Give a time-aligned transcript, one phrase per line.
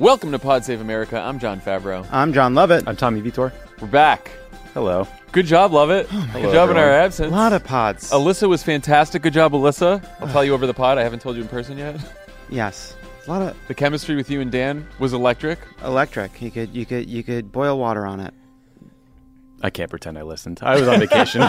[0.00, 1.20] Welcome to Pod Save America.
[1.20, 2.06] I'm Jon Favreau.
[2.10, 2.88] I'm Jon Lovett.
[2.88, 3.52] I'm Tommy Vietor.
[3.82, 4.30] We're back.
[4.72, 5.06] Hello.
[5.30, 6.06] Good job, Lovett.
[6.10, 7.30] Oh, Good job in our absence.
[7.30, 8.10] A lot of pods.
[8.10, 9.20] Alyssa was fantastic.
[9.20, 10.02] Good job, Alyssa.
[10.20, 10.96] I'll tell you over the pod.
[10.96, 12.00] I haven't told you in person yet.
[12.48, 12.96] yes.
[13.26, 15.58] A lot of The chemistry with you and Dan was electric.
[15.84, 16.40] electric.
[16.40, 18.32] You could you could you could boil water on it.
[19.60, 20.60] I can't pretend I listened.
[20.62, 21.42] I was on vacation.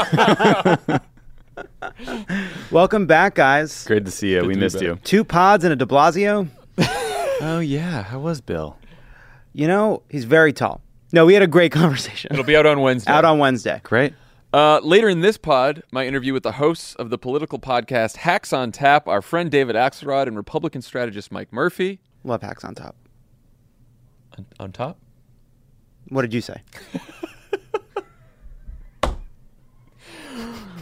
[2.71, 3.86] Welcome back, guys.
[3.88, 4.41] Great to see you.
[4.41, 4.99] Good we missed you.
[5.05, 6.49] Two pods and a De Blasio.
[7.41, 8.77] Oh yeah, how was Bill?
[9.51, 10.79] You know, he's very tall.
[11.11, 12.31] No, we had a great conversation.
[12.31, 13.11] It'll be out on Wednesday.
[13.11, 13.81] Out on Wednesday.
[13.84, 14.13] Great.
[14.53, 18.53] Uh, later in this pod, my interview with the hosts of the political podcast Hacks
[18.53, 21.99] on Tap, our friend David Axelrod and Republican strategist Mike Murphy.
[22.23, 22.95] Love hacks on top.
[24.37, 24.99] On, on top?
[26.09, 26.62] What did you say?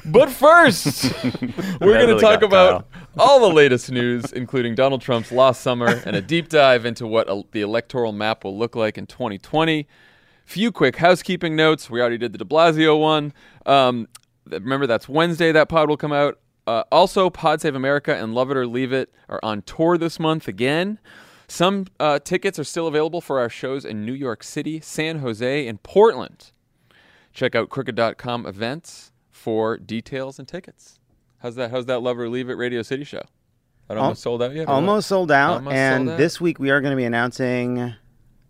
[0.06, 5.32] But first, we're going to really talk about all the latest news, including Donald Trump's
[5.32, 8.98] lost summer and a deep dive into what el- the electoral map will look like
[8.98, 9.88] in 2020.
[10.46, 11.90] Few quick housekeeping notes.
[11.90, 13.34] We already did the de Blasio one.
[13.66, 14.08] Um,
[14.46, 16.40] remember, that's Wednesday that pod will come out.
[16.66, 20.20] Uh, also, Pod Save America and Love It or Leave It are on tour this
[20.20, 21.00] month again.
[21.48, 25.68] Some uh, tickets are still available for our shows in New York City, San Jose,
[25.68, 26.52] and Portland.
[27.34, 31.00] Check out crooked.com events for details and tickets.
[31.40, 31.72] How's that?
[31.72, 33.22] How's that Love or Leave It Radio City show?
[33.88, 34.64] That almost sold out yet?
[34.64, 34.74] or what?
[34.74, 35.54] Almost sold out.
[35.56, 36.18] Almost and sold out?
[36.18, 37.96] this week we are going to be announcing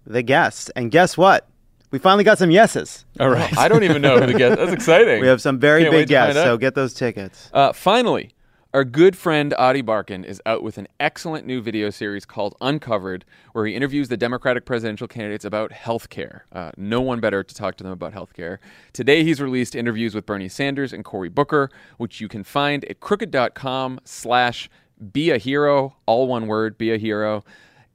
[0.06, 0.70] the guests.
[0.76, 1.48] And guess what?
[1.92, 3.06] We finally got some yeses.
[3.20, 3.56] All right.
[3.58, 4.58] I don't even know who to get.
[4.58, 5.22] That's exciting.
[5.22, 7.50] We have some very Can't big guests, so get those tickets.
[7.54, 8.32] Uh, finally,
[8.72, 13.25] our good friend Ady Barkan is out with an excellent new video series called Uncovered,
[13.53, 16.41] where he interviews the Democratic presidential candidates about healthcare.
[16.52, 18.59] Uh, no one better to talk to them about healthcare.
[18.94, 23.00] Today, he's released interviews with Bernie Sanders and Cory Booker, which you can find at
[23.00, 24.69] crooked.com slash
[25.12, 27.44] be a hero, all one word, be a hero.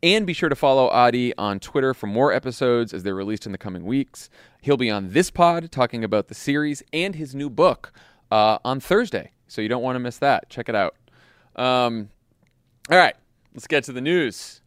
[0.03, 3.53] And be sure to follow Ady on Twitter for more episodes as they're released in
[3.53, 4.29] the coming weeks.
[4.61, 7.93] He'll be on this pod talking about the series and his new book
[8.31, 9.31] uh, on Thursday.
[9.55, 10.51] So you don't want to miss that.
[10.51, 10.97] Check it out.
[11.55, 12.11] Um,
[12.91, 13.15] all right,
[13.55, 14.61] let's get to the news.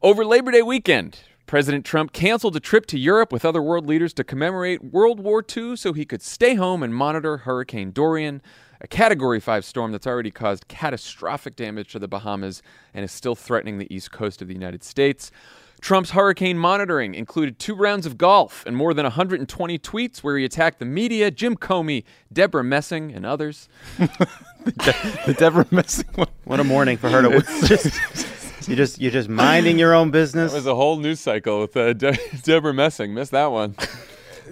[0.00, 4.12] Over Labor Day weekend, President Trump canceled a trip to Europe with other world leaders
[4.14, 8.40] to commemorate World War II so he could stay home and monitor Hurricane Dorian,
[8.80, 12.62] a Category 5 storm that's already caused catastrophic damage to the Bahamas
[12.94, 15.32] and is still threatening the east coast of the United States.
[15.80, 20.44] Trump's hurricane monitoring included two rounds of golf and more than 120 tweets where he
[20.44, 23.68] attacked the media, Jim Comey, Debra Messing, and others.
[23.98, 26.28] the Debra Messing one.
[26.44, 30.52] What a morning for her to just you just you're just minding your own business.
[30.52, 33.14] It was a whole news cycle with uh, De- Debra Messing.
[33.14, 33.74] Missed that one.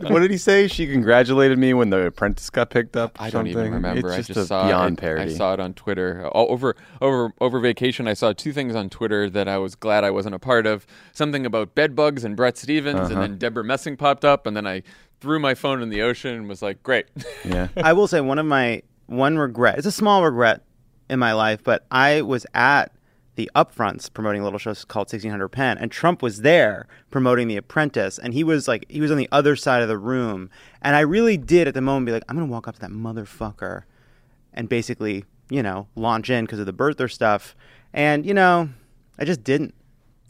[0.10, 0.68] What did he say?
[0.68, 3.18] She congratulated me when the apprentice got picked up.
[3.20, 4.08] or I don't even remember.
[4.08, 5.00] It's I just, just a saw beyond it.
[5.00, 5.32] parody.
[5.32, 6.26] I saw it on Twitter.
[6.28, 8.06] All over over over vacation.
[8.08, 10.86] I saw two things on Twitter that I was glad I wasn't a part of.
[11.12, 13.12] Something about bed bugs and Bret Stephens, Uh-huh.
[13.12, 14.82] and then Debra Messing popped up, and then I
[15.20, 17.06] threw my phone in the ocean and was like, "Great."
[17.44, 17.68] Yeah.
[17.76, 19.78] I will say one of my one regret.
[19.78, 20.62] It's a small regret
[21.08, 22.92] in my life, but I was at
[23.36, 27.56] the upfronts promoting a little show called 1600 Penn, and Trump was there promoting The
[27.56, 30.50] Apprentice, and he was like he was on the other side of the room,
[30.82, 32.90] and I really did at the moment be like, I'm gonna walk up to that
[32.90, 33.82] motherfucker,
[34.54, 37.54] and basically, you know, launch in because of the birther stuff,
[37.92, 38.70] and you know,
[39.18, 39.74] I just didn't.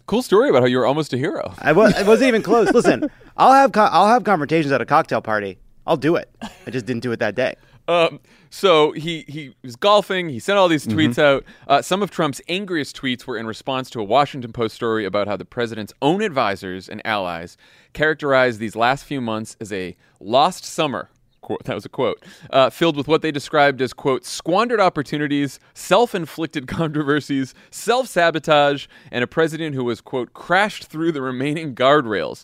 [0.07, 1.55] cool story about how you were almost a hero.
[1.59, 2.71] I was it wasn't even close.
[2.73, 5.59] Listen, I'll have co- I'll have confrontations at a cocktail party.
[5.87, 6.29] I'll do it.
[6.67, 7.55] I just didn't do it that day.
[7.89, 10.29] Um, so he he was golfing.
[10.29, 11.45] He sent all these tweets out.
[11.69, 15.29] Uh, some of Trump's angriest tweets were in response to a Washington Post story about
[15.29, 17.57] how the president's own advisors and allies
[17.93, 21.11] characterized these last few months as a lost summer.
[21.43, 22.25] Quote, that was a quote.
[22.51, 29.29] Uh, filled with what they described as quote squandered opportunities, self-inflicted controversies, self-sabotage, and a
[29.29, 32.43] president who was quote crashed through the remaining guardrails.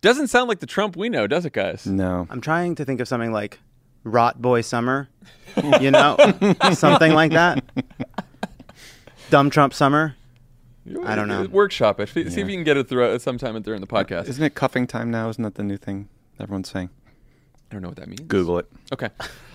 [0.00, 1.86] Doesn't sound like the Trump we know, does it, guys?
[1.86, 2.28] No.
[2.30, 3.58] I'm trying to think of something like
[4.06, 5.08] Rot Boy Summer,
[5.80, 6.16] you know,
[6.72, 7.64] something like that.
[9.30, 10.14] Dumb Trump Summer.
[11.04, 11.44] I don't know.
[11.46, 12.08] Workshop it.
[12.10, 14.28] See if you can get it through sometime during the podcast.
[14.28, 15.28] Isn't it cuffing time now?
[15.28, 16.08] Isn't that the new thing?
[16.38, 16.90] Everyone's saying.
[17.68, 18.20] I don't know what that means.
[18.20, 18.70] Google it.
[18.92, 19.08] Okay.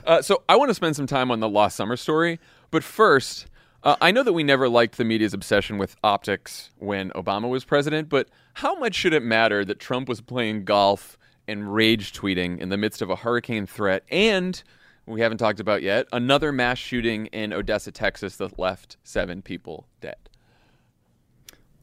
[0.06, 2.40] Uh, so I want to spend some time on the Lost Summer story.
[2.70, 3.48] But first,
[3.84, 7.64] uh, I know that we never liked the media's obsession with optics when Obama was
[7.64, 11.18] president, but how much should it matter that Trump was playing golf
[11.52, 14.64] and rage tweeting in the midst of a hurricane threat and
[15.06, 19.88] we haven't talked about yet another mass shooting in Odessa, Texas that left seven people
[20.00, 20.16] dead?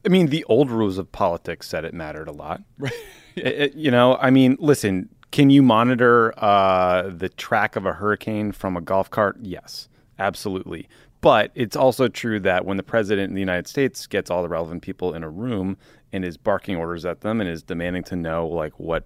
[0.05, 2.61] I mean, the old rules of politics said it mattered a lot.
[3.37, 3.73] Right.
[3.73, 8.75] you know, I mean, listen, can you monitor uh, the track of a hurricane from
[8.75, 9.37] a golf cart?
[9.41, 9.87] Yes,
[10.17, 10.89] absolutely.
[11.21, 14.49] But it's also true that when the president of the United States gets all the
[14.49, 15.77] relevant people in a room
[16.11, 19.05] and is barking orders at them and is demanding to know like what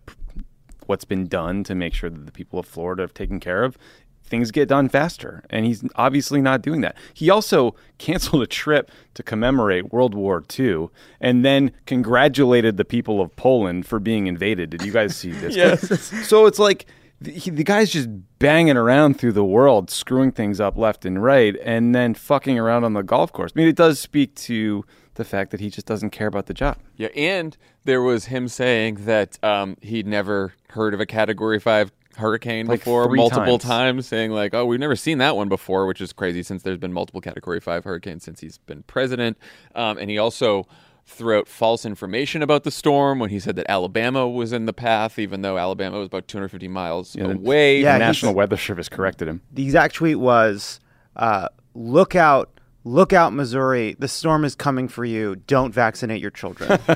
[0.88, 3.78] what's been done to make sure that the people of Florida have taken care of,
[4.24, 5.44] things get done faster.
[5.50, 6.98] And he's obviously not doing that.
[7.14, 10.88] He also canceled a trip to commemorate World War II
[11.20, 14.70] and then congratulated the people of Poland for being invaded.
[14.70, 15.56] Did you guys see this?
[15.56, 16.28] yes.
[16.28, 16.86] So it's like
[17.24, 18.10] the, he, the guy's just
[18.40, 22.84] banging around through the world, screwing things up left and right, and then fucking around
[22.84, 23.52] on the golf course.
[23.56, 24.86] I mean, it does speak to
[25.16, 26.78] the fact that he just doesn't care about the job.
[26.98, 31.92] Yeah, and there was him saying that um, he'd never heard of a Category Five
[32.18, 33.64] hurricane Like before, multiple times.
[33.64, 34.08] times.
[34.08, 36.94] saying like, "Oh, we've never seen that one before," which is crazy since there's been
[36.94, 39.38] multiple Category Five hurricanes since he's been president.
[39.76, 40.68] Um, and he also
[41.06, 44.74] threw out false information about the storm when he said that Alabama was in the
[44.74, 47.82] path, even though Alabama was about 250 miles the- away.
[47.82, 49.42] Yeah, the National Weather Service corrected him.
[49.52, 50.80] The exact tweet was,
[51.16, 52.50] uh, "Look out,
[52.84, 53.96] look out, Missouri!
[54.00, 55.36] The storm is coming for you.
[55.48, 56.80] Don't vaccinate your children."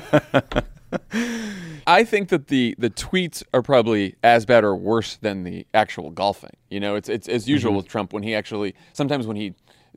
[1.86, 6.10] I think that the the tweets are probably as bad or worse than the actual
[6.10, 6.56] golfing.
[6.70, 9.54] You know, it's it's as usual with Trump when he actually sometimes when he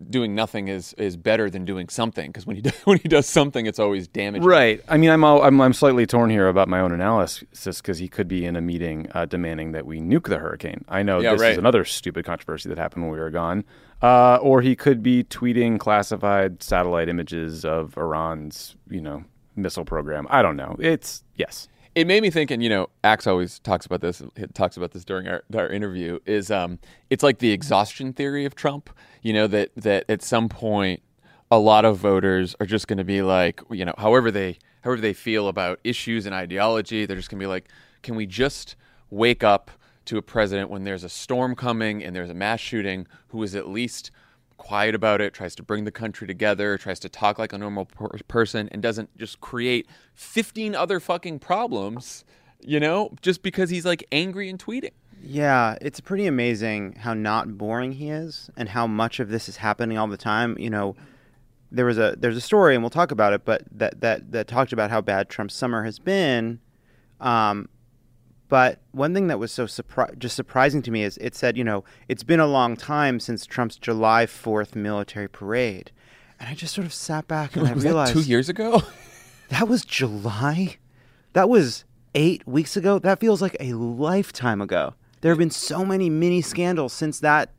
[0.10, 3.28] doing nothing is is better than doing something because when he does, when he does
[3.28, 4.48] something it's always damaging.
[4.48, 4.82] Right.
[4.88, 8.08] I mean, I'm all, I'm I'm slightly torn here about my own analysis because he
[8.08, 10.84] could be in a meeting uh, demanding that we nuke the hurricane.
[10.90, 11.52] I know Yeah, this right.
[11.54, 13.64] is another stupid controversy that happened when we were gone.
[14.02, 19.24] Uh, or he could be tweeting classified satellite images of Iran's, you know,
[19.56, 20.26] missile program.
[20.30, 20.76] I don't know.
[20.80, 21.68] It's yes.
[21.94, 24.22] It made me think, and you know, Axe always talks about this.
[24.54, 26.20] Talks about this during our, our interview.
[26.26, 26.80] Is um,
[27.10, 28.90] it's like the exhaustion theory of Trump.
[29.22, 31.02] You know that that at some point,
[31.50, 35.02] a lot of voters are just going to be like, you know, however they however
[35.02, 37.68] they feel about issues and ideology, they're just going to be like,
[38.04, 38.76] can we just
[39.10, 39.70] wake up
[40.06, 43.54] to a president when there's a storm coming and there's a mass shooting who is
[43.54, 44.12] at least
[44.62, 47.86] quiet about it, tries to bring the country together, tries to talk like a normal
[47.86, 52.24] per- person, and doesn't just create 15 other fucking problems,
[52.62, 54.92] you know, just because he's like angry and tweeting.
[55.24, 59.58] Yeah, it's pretty amazing how not boring he is and how much of this is
[59.58, 60.56] happening all the time.
[60.60, 60.96] You know,
[61.72, 64.48] there was a there's a story and we'll talk about it, but that that that
[64.48, 66.60] talked about how bad Trump's summer has been.
[67.20, 67.68] Um,
[68.52, 71.64] but one thing that was so surpri- just surprising to me is it said, you
[71.64, 75.90] know, it's been a long time since Trump's July 4th military parade.
[76.38, 78.82] And I just sort of sat back and I Was realized that two years ago?
[79.52, 80.76] that was July.
[81.32, 83.00] That was eight weeks ago.
[83.00, 84.96] That feels like a lifetime ago.
[85.22, 87.54] There have been so many mini scandals since that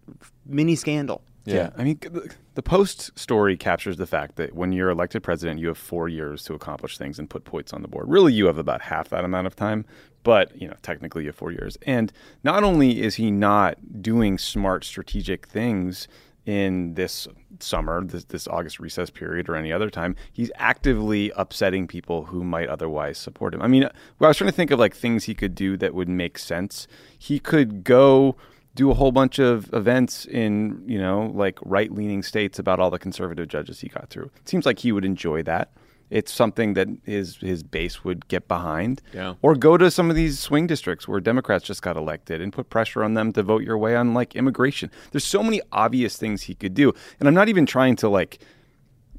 [0.44, 1.22] mini scandal.
[1.44, 1.70] Yeah.
[1.76, 5.68] I mean, the, the Post story captures the fact that when you're elected president, you
[5.68, 8.08] have four years to accomplish things and put points on the board.
[8.08, 9.84] Really, you have about half that amount of time,
[10.22, 11.76] but, you know, technically you have four years.
[11.82, 12.12] And
[12.44, 16.06] not only is he not doing smart, strategic things
[16.44, 17.28] in this
[17.60, 22.44] summer, this, this August recess period, or any other time, he's actively upsetting people who
[22.44, 23.62] might otherwise support him.
[23.62, 23.82] I mean,
[24.18, 26.38] well, I was trying to think of like things he could do that would make
[26.38, 26.86] sense.
[27.18, 28.36] He could go
[28.74, 32.90] do a whole bunch of events in, you know, like right leaning states about all
[32.90, 34.30] the conservative judges he got through.
[34.36, 35.72] It seems like he would enjoy that.
[36.08, 39.00] It's something that his his base would get behind.
[39.14, 39.34] Yeah.
[39.40, 42.68] Or go to some of these swing districts where Democrats just got elected and put
[42.68, 44.90] pressure on them to vote your way on like immigration.
[45.10, 46.92] There's so many obvious things he could do.
[47.18, 48.40] And I'm not even trying to like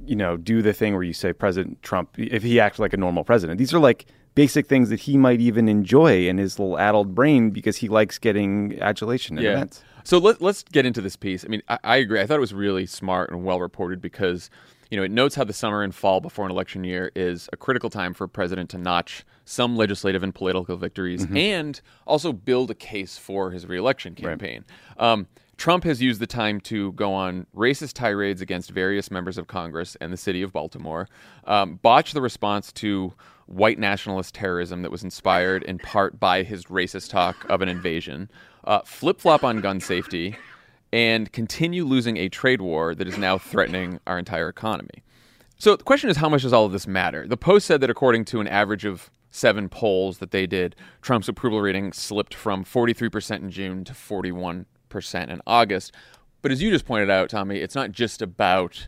[0.05, 2.97] you know, do the thing where you say President Trump, if he acts like a
[2.97, 3.57] normal president.
[3.57, 7.51] These are like basic things that he might even enjoy in his little addled brain
[7.51, 9.83] because he likes getting adulation at events.
[10.03, 11.45] So let, let's get into this piece.
[11.45, 12.19] I mean, I, I agree.
[12.19, 14.49] I thought it was really smart and well reported because,
[14.89, 17.57] you know, it notes how the summer and fall before an election year is a
[17.57, 22.71] critical time for a president to notch some legislative and political victories and also build
[22.71, 24.65] a case for his reelection campaign.
[24.97, 29.47] Um, Trump has used the time to go on racist tirades against various members of
[29.47, 31.07] Congress and the city of Baltimore,
[31.45, 33.13] um, botch the response to
[33.45, 38.29] white nationalist terrorism that was inspired in part by his racist talk of an invasion,
[38.63, 40.35] uh, flip flop on gun safety,
[40.91, 45.03] and continue losing a trade war that is now threatening our entire economy.
[45.57, 47.27] So the question is, how much does all of this matter?
[47.27, 51.27] The Post said that according to an average of seven polls that they did, Trump's
[51.27, 54.65] approval rating slipped from 43% in June to 41%
[55.29, 55.93] in August.
[56.41, 58.87] But as you just pointed out, Tommy, it's not just about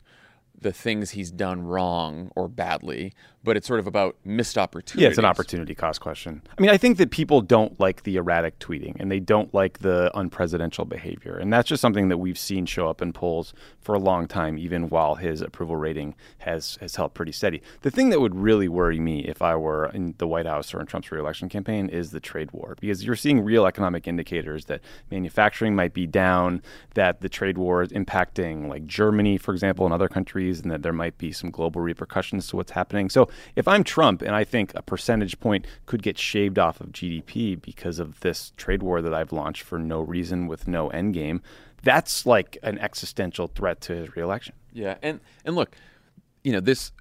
[0.59, 3.13] the things he's done wrong or badly,
[3.45, 5.03] but it's sort of about missed opportunities.
[5.03, 6.41] Yeah, it's an opportunity cost question.
[6.57, 9.79] I mean, I think that people don't like the erratic tweeting and they don't like
[9.79, 11.37] the unpresidential behavior.
[11.37, 14.57] And that's just something that we've seen show up in polls for a long time,
[14.57, 17.61] even while his approval rating has, has held pretty steady.
[17.81, 20.81] The thing that would really worry me if I were in the White House or
[20.81, 24.81] in Trump's reelection campaign is the trade war, because you're seeing real economic indicators that
[25.11, 26.63] manufacturing might be down,
[26.95, 30.81] that the trade war is impacting like Germany, for example, and other countries, and that
[30.81, 33.09] there might be some global repercussions to what's happening.
[33.09, 36.91] So if I'm Trump and I think a percentage point could get shaved off of
[36.91, 41.13] GDP because of this trade war that I've launched for no reason with no end
[41.13, 41.41] game,
[41.83, 44.55] that's like an existential threat to his reelection.
[44.73, 45.75] Yeah, and and look,
[46.43, 46.91] you know this,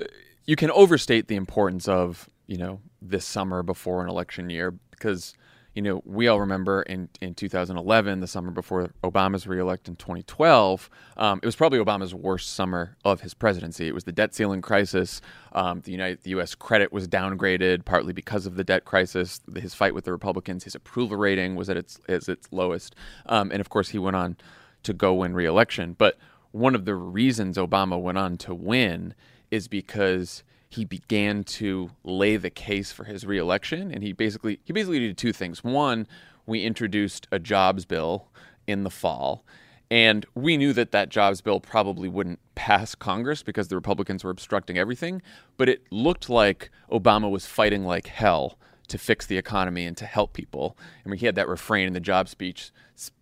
[0.45, 5.35] you can overstate the importance of you know this summer before an election year because
[5.75, 10.89] you know, we all remember in, in 2011, the summer before Obama's reelect in 2012,
[11.17, 13.89] um, it was probably Obama's worst summer of his presidency.
[13.89, 15.21] It was the debt ceiling crisis.
[15.53, 16.55] Um, the United, the U.S.
[16.55, 19.41] credit was downgraded partly because of the debt crisis.
[19.57, 22.95] His fight with the Republicans, his approval rating was at its at its lowest,
[23.27, 24.37] um, and of course, he went on
[24.85, 25.95] to go win reelection.
[25.99, 26.19] But
[26.53, 29.15] one of the reasons Obama went on to win
[29.51, 34.73] is because he began to lay the case for his reelection, and he basically he
[34.73, 35.63] basically did two things.
[35.63, 36.07] One,
[36.47, 38.27] we introduced a jobs bill
[38.67, 39.45] in the fall,
[39.89, 44.31] and we knew that that jobs bill probably wouldn't pass Congress because the Republicans were
[44.31, 45.23] obstructing everything.
[45.57, 50.07] But it looked like Obama was fighting like hell to fix the economy and to
[50.07, 50.77] help people.
[51.07, 52.73] I mean, he had that refrain in the job speech: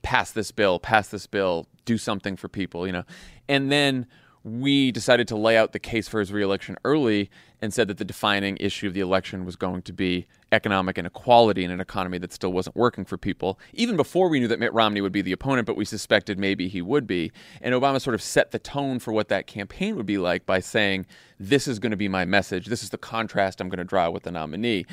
[0.01, 3.05] "Pass this bill, pass this bill, do something for people," you know.
[3.47, 4.07] And then
[4.45, 7.31] we decided to lay out the case for his reelection early
[7.61, 11.63] and said that the defining issue of the election was going to be economic inequality
[11.63, 13.59] in an economy that still wasn't working for people.
[13.73, 16.67] Even before we knew that Mitt Romney would be the opponent, but we suspected maybe
[16.67, 17.31] he would be.
[17.61, 20.59] And Obama sort of set the tone for what that campaign would be like by
[20.59, 21.07] saying,
[21.39, 22.67] This is going to be my message.
[22.67, 24.87] This is the contrast I'm going to draw with the nominee.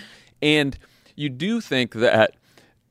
[0.44, 0.78] And
[1.16, 2.36] you do think that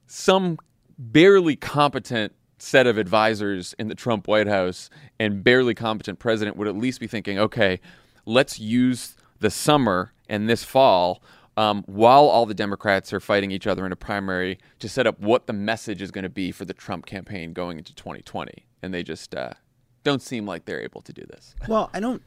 [0.08, 0.58] some
[0.98, 6.68] barely competent set of advisors in the Trump White House and barely competent president would
[6.68, 7.80] at least be thinking, okay,
[8.26, 11.22] let's use the summer and this fall
[11.56, 15.18] um, while all the Democrats are fighting each other in a primary to set up
[15.18, 18.66] what the message is going to be for the Trump campaign going into 2020.
[18.80, 19.54] And they just uh,
[20.04, 21.56] don't seem like they're able to do this.
[21.66, 22.22] Well, I don't.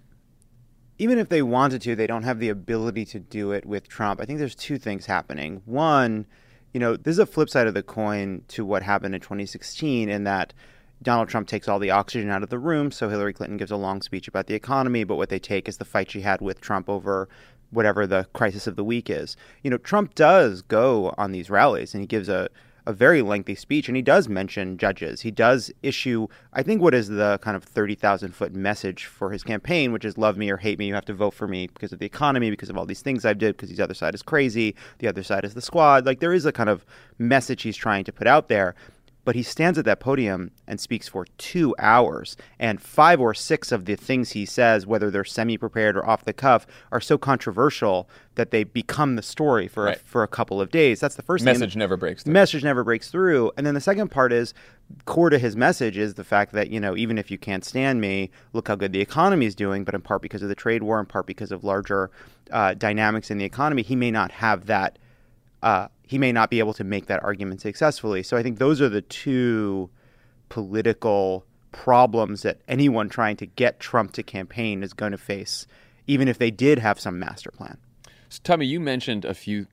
[0.98, 4.20] Even if they wanted to, they don't have the ability to do it with Trump.
[4.20, 5.62] I think there's two things happening.
[5.66, 6.28] One,
[6.74, 10.10] you know, this is a flip side of the coin to what happened in 2016
[10.10, 10.54] in that
[11.02, 13.76] Donald Trump takes all the oxygen out of the room, so Hillary Clinton gives a
[13.76, 16.62] long speech about the economy, but what they take is the fight she had with
[16.62, 17.28] Trump over
[17.72, 19.36] whatever the crisis of the week is.
[19.64, 22.50] You know, Trump does go on these rallies and he gives a
[22.86, 25.22] a very lengthy speech, and he does mention judges.
[25.22, 29.44] He does issue, I think, what is the kind of 30,000 foot message for his
[29.44, 30.88] campaign, which is love me or hate me.
[30.88, 33.26] You have to vote for me because of the economy, because of all these things
[33.26, 36.06] I've did, because the other side is crazy, the other side is the squad.
[36.06, 36.86] Like, there is a kind of
[37.18, 38.76] message he's trying to put out there
[39.24, 42.36] but he stands at that podium and speaks for two hours.
[42.60, 46.24] And five or six of the things he says, whether they're semi prepared or off
[46.24, 49.98] the cuff, are so controversial that they become the story for, right.
[49.98, 51.00] a, for a couple of days.
[51.00, 51.80] That's the first message thing.
[51.80, 52.34] never breaks through.
[52.34, 53.52] Message never breaks through.
[53.58, 54.54] And then the second part is
[55.06, 58.02] core to his message is the fact that, you know, even if you can't stand
[58.02, 60.84] me, look how good the economy is doing, but in part because of the trade
[60.84, 62.10] war, in part because of larger
[62.52, 64.98] uh, dynamics in the economy, he may not have that.
[65.62, 68.22] Uh, he may not be able to make that argument successfully.
[68.22, 69.90] So I think those are the two
[70.50, 75.68] political problems that anyone trying to get Trump to campaign is going to face,
[76.08, 77.78] even if they did have some master plan.
[78.28, 79.68] So, Tommy, you mentioned a few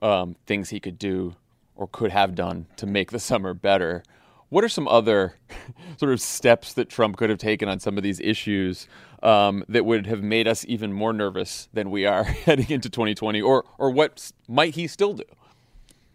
[0.00, 1.34] um, things he could do
[1.74, 4.04] or could have done to make the summer better.
[4.48, 5.38] What are some other
[5.96, 8.86] sort of steps that Trump could have taken on some of these issues
[9.24, 13.42] um, that would have made us even more nervous than we are heading into 2020,
[13.42, 15.24] or or what might he still do?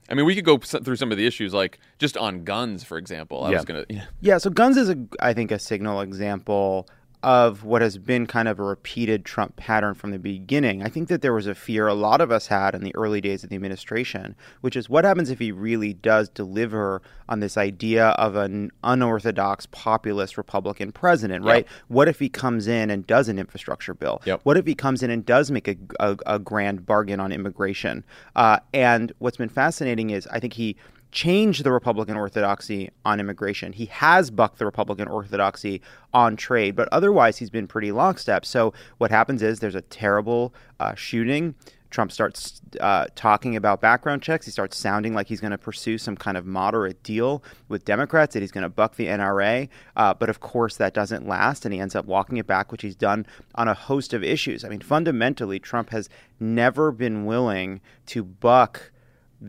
[0.09, 2.97] I mean, we could go through some of the issues, like just on guns, for
[2.97, 3.43] example.
[3.43, 3.55] I yeah.
[3.55, 4.05] was gonna, yeah.
[4.21, 4.37] yeah.
[4.37, 6.87] So guns is, a, I think, a signal example
[7.25, 10.83] of what has been kind of a repeated Trump pattern from the beginning.
[10.83, 13.19] I think that there was a fear a lot of us had in the early
[13.19, 17.57] days of the administration, which is what happens if he really does deliver on this
[17.57, 21.65] idea of an unorthodox populist Republican president, right?
[21.65, 21.73] Yep.
[21.87, 24.21] What if he comes in and does an infrastructure bill?
[24.25, 24.41] Yep.
[24.43, 28.03] What if he comes in and does make a, a, a grand bargain on immigration?
[28.35, 30.77] Uh, and what's been fascinating is I think he
[31.15, 33.71] changed the Republican orthodoxy on immigration.
[33.71, 35.81] He has bucked the Republican orthodoxy
[36.13, 38.45] on trade, but otherwise he's been pretty lockstep.
[38.45, 41.55] So what happens is there's a terrible uh, shooting.
[41.89, 44.45] Trump starts uh, talking about background checks.
[44.45, 48.33] He starts sounding like he's going to pursue some kind of moderate deal with Democrats,
[48.33, 49.69] that he's going to buck the NRA.
[49.95, 52.81] Uh, but of course, that doesn't last, and he ends up walking it back, which
[52.81, 54.65] he's done on a host of issues.
[54.65, 56.09] I mean, fundamentally, Trump has
[56.41, 58.91] never been willing to buck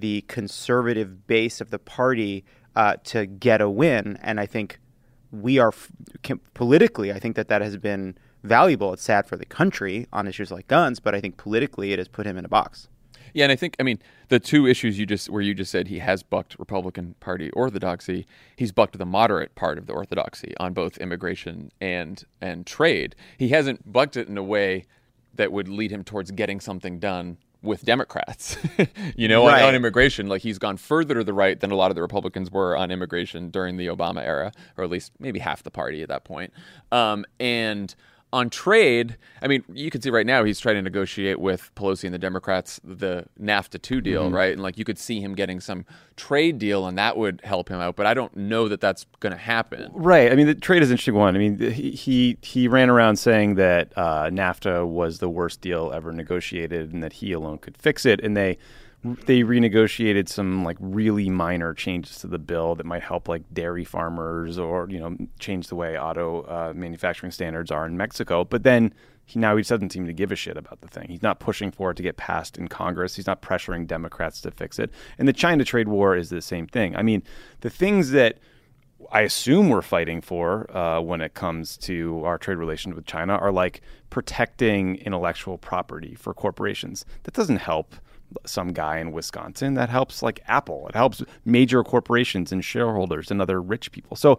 [0.01, 4.19] the conservative base of the party uh, to get a win.
[4.23, 4.79] And I think
[5.31, 5.73] we are
[6.55, 8.93] politically, I think that that has been valuable.
[8.93, 12.09] It's sad for the country on issues like guns, but I think politically it has
[12.09, 12.89] put him in a box.
[13.35, 13.99] Yeah, and I think I mean
[14.29, 18.27] the two issues you just where you just said he has bucked Republican Party orthodoxy,
[18.57, 23.15] he's bucked the moderate part of the orthodoxy on both immigration and and trade.
[23.37, 24.87] He hasn't bucked it in a way
[25.35, 28.57] that would lead him towards getting something done with Democrats,
[29.17, 29.63] you know, right.
[29.63, 30.29] on, on, immigration.
[30.29, 32.91] Like he's gone further to the right than a lot of the Republicans were on
[32.91, 36.53] immigration during the Obama era, or at least maybe half the party at that point.
[36.93, 37.95] Um, and
[38.37, 42.05] on trade, I mean, you can see right now he's trying to negotiate with Pelosi
[42.05, 44.35] and the Democrats the NAFTA 2 deal, mm-hmm.
[44.35, 44.53] right?
[44.53, 47.81] And like you could see him getting some trade deal and that would help him
[47.81, 49.91] out, but I don't know that that's going to happen.
[49.95, 50.31] Right.
[50.31, 51.35] I mean, the trade is an interesting one.
[51.35, 55.91] I mean, he he, he ran around saying that uh, NAFTA was the worst deal
[55.95, 58.59] ever negotiated and that he alone could fix it and they
[59.27, 63.85] they renegotiated some like really minor changes to the bill that might help like dairy
[63.85, 68.45] farmers or you know change the way auto uh, manufacturing standards are in Mexico.
[68.45, 68.93] But then
[69.25, 71.09] he now he doesn't seem to give a shit about the thing.
[71.09, 73.17] He's not pushing for it to get passed in Congress.
[73.17, 74.91] He's not pressuring Democrats to fix it.
[75.19, 76.97] And the China trade war is the same thing.
[76.97, 77.23] I mean,
[77.61, 78.39] the things that
[79.13, 83.35] I assume we're fighting for uh, when it comes to our trade relations with China
[83.35, 87.05] are like protecting intellectual property for corporations.
[87.25, 87.95] That doesn't help
[88.45, 89.75] some guy in Wisconsin.
[89.75, 90.87] That helps like Apple.
[90.89, 94.17] It helps major corporations and shareholders and other rich people.
[94.17, 94.39] So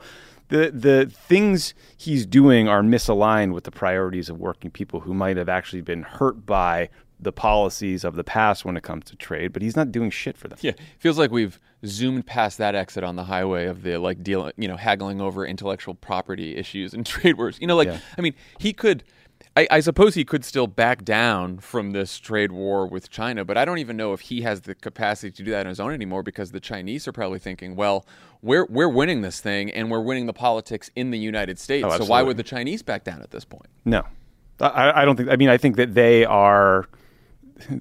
[0.49, 5.37] the the things he's doing are misaligned with the priorities of working people who might
[5.37, 6.89] have actually been hurt by
[7.19, 10.37] the policies of the past when it comes to trade, but he's not doing shit
[10.37, 10.59] for them.
[10.61, 14.51] Yeah, feels like we've zoomed past that exit on the highway of the like deal,
[14.57, 17.57] you know, haggling over intellectual property issues and trade wars.
[17.59, 17.99] You know, like yeah.
[18.17, 19.03] I mean, he could
[19.55, 23.57] I, I, suppose he could still back down from this trade war with China, but
[23.57, 25.93] I don't even know if he has the capacity to do that on his own
[25.93, 28.05] anymore because the Chinese are probably thinking, well,
[28.41, 31.87] we're we're winning this thing and we're winning the politics in the United States.
[31.89, 33.67] Oh, so why would the Chinese back down at this point?
[33.83, 34.03] No,
[34.59, 35.29] I, I don't think.
[35.29, 36.87] I mean, I think that they are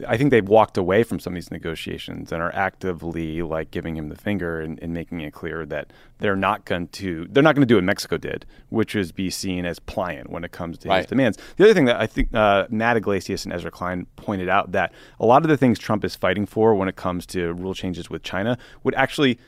[0.08, 3.96] I think they've walked away from some of these negotiations and are actively like giving
[3.96, 7.54] him the finger and, and making it clear that they're not going to they're not
[7.54, 10.78] going to do what Mexico did, which is be seen as pliant when it comes
[10.78, 10.98] to right.
[10.98, 11.38] his demands.
[11.56, 14.92] The other thing that I think uh, Matt Yglesias and Ezra Klein pointed out that
[15.20, 18.08] a lot of the things Trump is fighting for when it comes to rule changes
[18.10, 19.38] with China would actually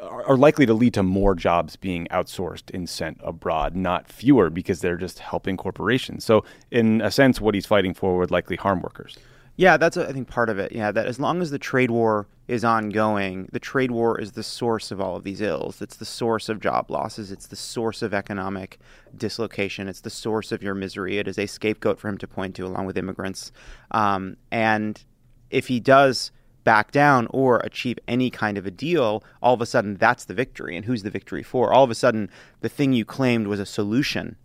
[0.00, 4.80] are likely to lead to more jobs being outsourced and sent abroad, not fewer, because
[4.80, 6.24] they're just helping corporations.
[6.24, 9.18] So, in a sense, what he's fighting for would likely harm workers.
[9.58, 10.70] Yeah, that's I think part of it.
[10.70, 14.44] Yeah, that as long as the trade war is ongoing, the trade war is the
[14.44, 15.82] source of all of these ills.
[15.82, 17.32] It's the source of job losses.
[17.32, 18.78] It's the source of economic
[19.16, 19.88] dislocation.
[19.88, 21.18] It's the source of your misery.
[21.18, 23.50] It is a scapegoat for him to point to, along with immigrants.
[23.90, 25.02] Um, and
[25.50, 26.30] if he does
[26.62, 30.34] back down or achieve any kind of a deal, all of a sudden that's the
[30.34, 30.76] victory.
[30.76, 31.72] And who's the victory for?
[31.72, 34.36] All of a sudden, the thing you claimed was a solution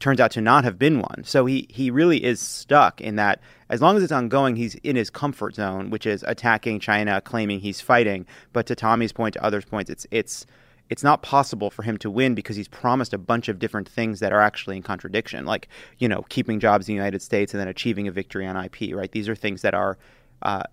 [0.00, 1.22] turns out to not have been one.
[1.24, 4.96] So he he really is stuck in that as long as it's ongoing, he's in
[4.96, 8.26] his comfort zone, which is attacking China, claiming he's fighting.
[8.52, 10.46] But to Tommy's point, to others' points, it's it's
[10.88, 14.18] it's not possible for him to win because he's promised a bunch of different things
[14.18, 17.60] that are actually in contradiction, like you know keeping jobs in the United States and
[17.60, 18.94] then achieving a victory on IP.
[18.94, 19.12] Right?
[19.12, 19.98] These are things that are
[20.42, 20.64] uh,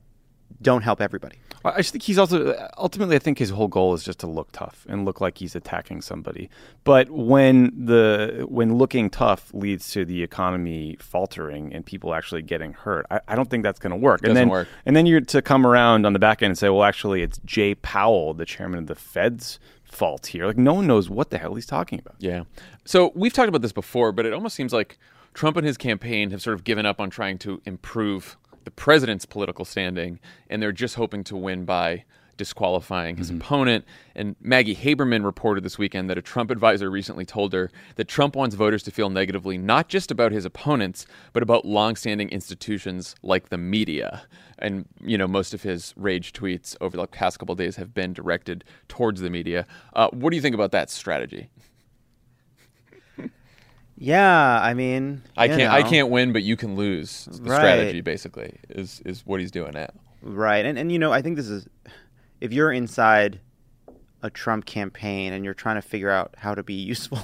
[0.61, 1.37] don't help everybody.
[1.65, 3.15] I just think he's also ultimately.
[3.15, 6.01] I think his whole goal is just to look tough and look like he's attacking
[6.01, 6.49] somebody.
[6.83, 12.73] But when the when looking tough leads to the economy faltering and people actually getting
[12.73, 14.21] hurt, I, I don't think that's going to work.
[14.23, 14.67] And then work.
[14.85, 17.39] and then you're to come around on the back end and say, well, actually, it's
[17.43, 20.45] Jay Powell, the chairman of the Fed's fault here.
[20.45, 22.15] Like no one knows what the hell he's talking about.
[22.19, 22.43] Yeah.
[22.85, 24.97] So we've talked about this before, but it almost seems like
[25.33, 29.25] Trump and his campaign have sort of given up on trying to improve the president's
[29.25, 32.03] political standing, and they're just hoping to win by
[32.35, 33.39] disqualifying his mm-hmm.
[33.39, 33.85] opponent.
[34.13, 38.35] And Maggie Haberman reported this weekend that a Trump advisor recently told her that Trump
[38.35, 43.47] wants voters to feel negatively not just about his opponents, but about longstanding institutions like
[43.47, 44.23] the media.
[44.59, 48.11] And, you know, most of his rage tweets over the past couple days have been
[48.11, 49.65] directed towards the media.
[49.93, 51.49] Uh, what do you think about that strategy?
[53.97, 55.59] Yeah, I mean, I can't.
[55.59, 55.69] Know.
[55.69, 57.25] I can't win, but you can lose.
[57.25, 57.57] The right.
[57.57, 59.89] strategy, basically, is is what he's doing now.
[60.21, 61.67] Right, and and you know, I think this is
[62.39, 63.39] if you're inside
[64.21, 67.19] a Trump campaign and you're trying to figure out how to be useful,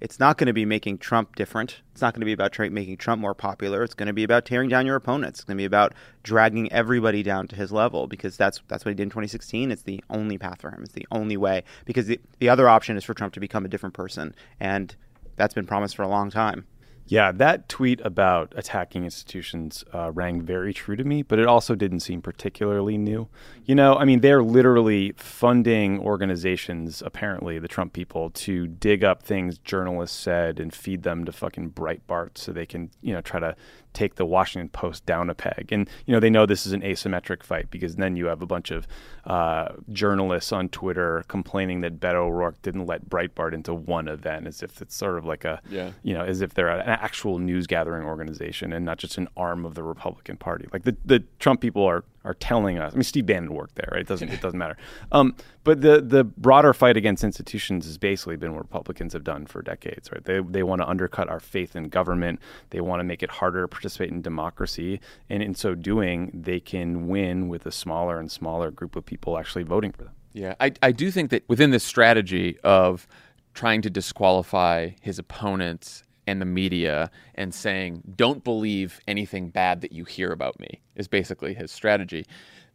[0.00, 1.80] it's not going to be making Trump different.
[1.92, 3.82] It's not going to be about tra- making Trump more popular.
[3.82, 5.40] It's going to be about tearing down your opponents.
[5.40, 8.90] It's going to be about dragging everybody down to his level because that's that's what
[8.90, 9.70] he did in 2016.
[9.70, 10.82] It's the only path for him.
[10.82, 13.68] It's the only way because the, the other option is for Trump to become a
[13.68, 14.94] different person, and
[15.36, 16.66] that's been promised for a long time.
[17.06, 21.74] Yeah, that tweet about attacking institutions uh, rang very true to me, but it also
[21.74, 23.28] didn't seem particularly new.
[23.66, 29.22] You know, I mean, they're literally funding organizations, apparently, the Trump people, to dig up
[29.22, 33.38] things journalists said and feed them to fucking Breitbart so they can, you know, try
[33.38, 33.54] to
[33.94, 35.68] take the Washington Post down a peg.
[35.70, 38.46] And, you know, they know this is an asymmetric fight because then you have a
[38.46, 38.86] bunch of
[39.24, 44.62] uh, journalists on Twitter complaining that Beto O'Rourke didn't let Breitbart into one event as
[44.62, 45.92] if it's sort of like a, Yeah.
[46.02, 49.64] you know, as if they're an actual news gathering organization and not just an arm
[49.64, 50.66] of the Republican Party.
[50.72, 52.92] Like the, the Trump people are are telling us.
[52.92, 54.00] I mean, Steve Bannon worked there, right?
[54.00, 54.76] It doesn't it doesn't matter.
[55.12, 59.46] Um, but the the broader fight against institutions has basically been what Republicans have done
[59.46, 60.24] for decades, right?
[60.24, 62.40] They they want to undercut our faith in government.
[62.70, 66.60] They want to make it harder to participate in democracy, and in so doing, they
[66.60, 70.12] can win with a smaller and smaller group of people actually voting for them.
[70.32, 73.06] Yeah, I, I do think that within this strategy of
[73.54, 79.92] trying to disqualify his opponents and the media and saying, don't believe anything bad that
[79.92, 82.24] you hear about me, is basically his strategy.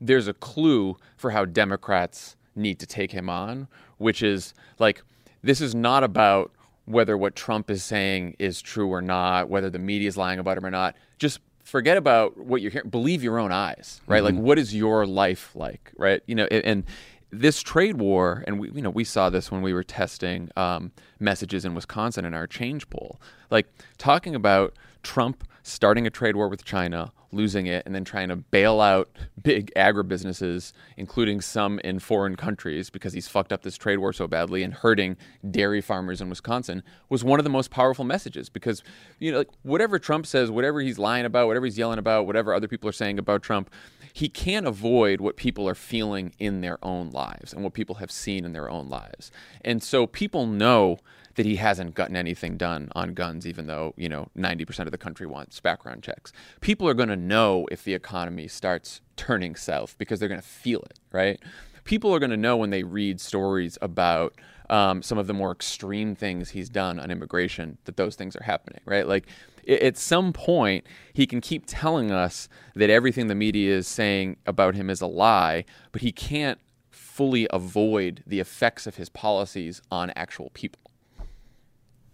[0.01, 5.01] There's a clue for how Democrats need to take him on, which is like,
[5.41, 6.51] this is not about
[6.85, 10.57] whether what Trump is saying is true or not, whether the media is lying about
[10.57, 10.95] him or not.
[11.17, 12.89] Just forget about what you're hearing.
[12.89, 14.23] Believe your own eyes, right?
[14.23, 14.43] Like, mm-hmm.
[14.43, 16.21] what is your life like, right?
[16.25, 16.83] You know, and, and
[17.31, 20.91] this trade war, and we, you know, we saw this when we were testing um,
[21.19, 23.19] messages in Wisconsin in our change poll.
[23.51, 28.29] Like talking about Trump starting a trade war with China, losing it, and then trying
[28.29, 29.09] to bail out
[29.41, 34.27] big agribusinesses, including some in foreign countries, because he's fucked up this trade war so
[34.27, 35.17] badly and hurting
[35.49, 38.49] dairy farmers in Wisconsin, was one of the most powerful messages.
[38.49, 38.83] Because
[39.19, 42.53] you know, like whatever Trump says, whatever he's lying about, whatever he's yelling about, whatever
[42.53, 43.69] other people are saying about Trump,
[44.13, 48.11] he can't avoid what people are feeling in their own lives and what people have
[48.11, 49.31] seen in their own lives.
[49.63, 50.97] And so people know
[51.39, 54.97] that he hasn't gotten anything done on guns, even though, you know, 90% of the
[54.97, 56.33] country wants background checks.
[56.59, 60.45] People are going to know if the economy starts turning south because they're going to
[60.45, 61.39] feel it, right?
[61.85, 64.33] People are going to know when they read stories about
[64.69, 68.43] um, some of the more extreme things he's done on immigration that those things are
[68.43, 69.07] happening, right?
[69.07, 69.25] Like
[69.65, 74.75] at some point, he can keep telling us that everything the media is saying about
[74.75, 76.59] him is a lie, but he can't
[76.91, 80.81] fully avoid the effects of his policies on actual people.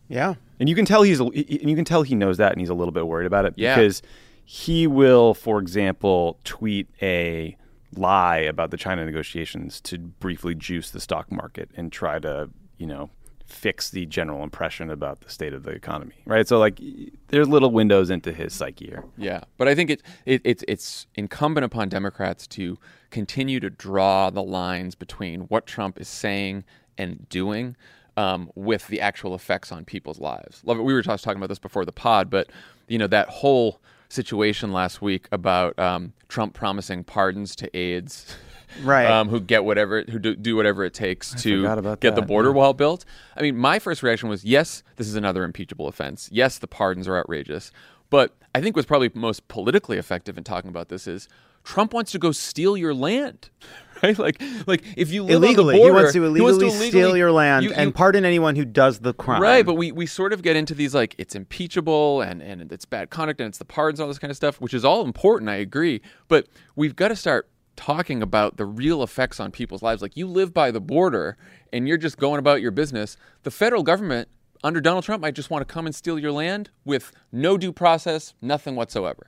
[0.08, 0.36] Yeah.
[0.60, 2.74] And you can tell he's, and you can tell he knows that, and he's a
[2.74, 3.76] little bit worried about it Yeah.
[3.76, 4.02] because
[4.44, 7.58] he will, for example, tweet a
[7.96, 12.86] lie about the China negotiations to briefly juice the stock market and try to, you
[12.86, 13.10] know,
[13.46, 16.48] fix the general impression about the state of the economy, right?
[16.48, 16.80] So like,
[17.28, 19.06] there's little windows into his psyche here.
[19.18, 22.78] Yeah, but I think it, it it's it's incumbent upon Democrats to
[23.12, 26.64] continue to draw the lines between what Trump is saying
[26.98, 27.76] and doing
[28.18, 30.62] um, with the actual effects on people's lives.
[30.66, 30.84] Love it.
[30.84, 32.50] We were just talking about this before the pod, but
[32.88, 38.36] you know that whole situation last week about um, Trump promising pardons to aides.
[38.84, 39.06] Right.
[39.06, 42.22] Um, who get whatever, who do, do whatever it takes to forgot about get the
[42.22, 42.56] border yeah.
[42.56, 43.06] wall built.
[43.38, 46.28] I mean, my first reaction was, yes, this is another impeachable offense.
[46.32, 47.72] Yes, the pardons are outrageous.
[48.10, 51.30] But I think what's probably most politically effective in talking about this is
[51.64, 53.50] Trump wants to go steal your land,
[54.04, 54.18] right?
[54.18, 55.76] Like, like if you live illegally.
[55.76, 58.66] border, he wants to illegally steal illegally- your land you- you- and pardon anyone who
[58.66, 59.42] does the crime.
[59.42, 62.86] Right, but we, we sort of get into these like it's impeachable and, and it's
[62.86, 65.04] bad conduct and it's the pardons, and all this kind of stuff, which is all
[65.04, 66.02] important, I agree.
[66.28, 70.02] But we've got to start talking about the real effects on people's lives.
[70.02, 71.38] Like you live by the border
[71.74, 73.18] and you're just going about your business.
[73.44, 74.30] The federal government
[74.64, 77.74] under Donald Trump might just want to come and steal your land with no due
[77.74, 79.28] process, nothing whatsoever.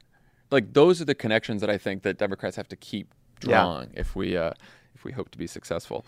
[0.49, 3.85] Like those are the connections that I think that Democrats have to keep Yeah.
[3.93, 4.53] if we uh,
[4.95, 6.05] if we hope to be successful.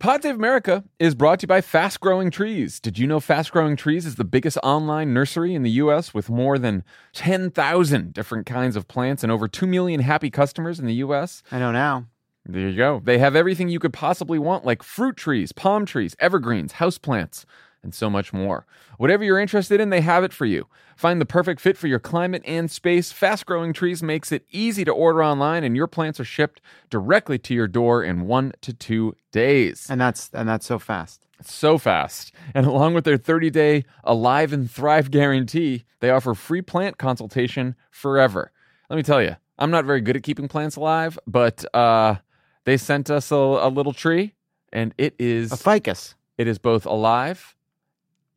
[0.00, 2.80] Pod Save America is brought to you by Fast Growing Trees.
[2.80, 6.14] Did you know Fast Growing Trees is the biggest online nursery in the U.S.
[6.14, 10.86] with more than 10,000 different kinds of plants and over 2 million happy customers in
[10.86, 11.42] the U.S.?
[11.52, 12.06] I know now.
[12.46, 13.02] There you go.
[13.04, 17.44] They have everything you could possibly want, like fruit trees, palm trees, evergreens, houseplants,
[17.82, 18.66] and so much more.
[18.98, 20.66] Whatever you're interested in, they have it for you.
[20.96, 23.10] Find the perfect fit for your climate and space.
[23.12, 27.38] Fast Growing Trees makes it easy to order online, and your plants are shipped directly
[27.38, 29.86] to your door in one to two days.
[29.88, 31.26] And that's and that's so fast.
[31.42, 32.32] so fast.
[32.54, 37.76] And along with their 30 day Alive and Thrive guarantee, they offer free plant consultation
[37.90, 38.52] forever.
[38.90, 42.16] Let me tell you, I'm not very good at keeping plants alive, but uh,
[42.64, 44.34] they sent us a, a little tree,
[44.72, 46.14] and it is A ficus.
[46.36, 47.54] it is both alive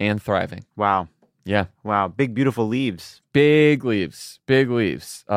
[0.08, 0.66] and thriving.
[0.76, 1.08] Wow.
[1.46, 2.08] Yeah, Wow.
[2.08, 3.22] Big, beautiful leaves.
[3.34, 5.26] big leaves, big leaves.
[5.30, 5.34] Uh,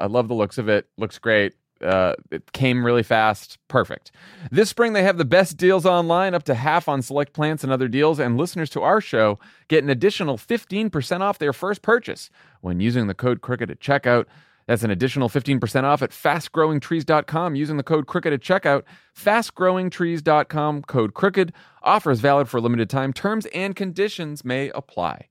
[0.00, 0.86] I love the looks of it.
[0.98, 1.54] Looks great.
[1.82, 3.56] Uh, it came really fast.
[3.68, 4.10] Perfect.
[4.50, 7.72] This spring, they have the best deals online, up to half on select plants and
[7.72, 8.18] other deals.
[8.18, 12.28] And listeners to our show get an additional 15% off their first purchase
[12.60, 14.26] when using the code CROOKED at checkout.
[14.66, 18.82] That's an additional 15% off at fastgrowingtrees.com using the code CROOKED at checkout.
[19.16, 21.52] Fastgrowingtrees.com, code CROOKED.
[21.82, 23.12] Offers valid for limited time.
[23.12, 25.28] Terms and conditions may apply.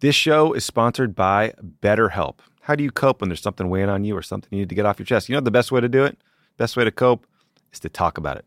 [0.00, 2.38] This show is sponsored by BetterHelp.
[2.62, 4.74] How do you cope when there's something weighing on you or something you need to
[4.74, 5.28] get off your chest?
[5.28, 6.16] You know the best way to do it?
[6.56, 7.26] Best way to cope
[7.72, 8.46] is to talk about it.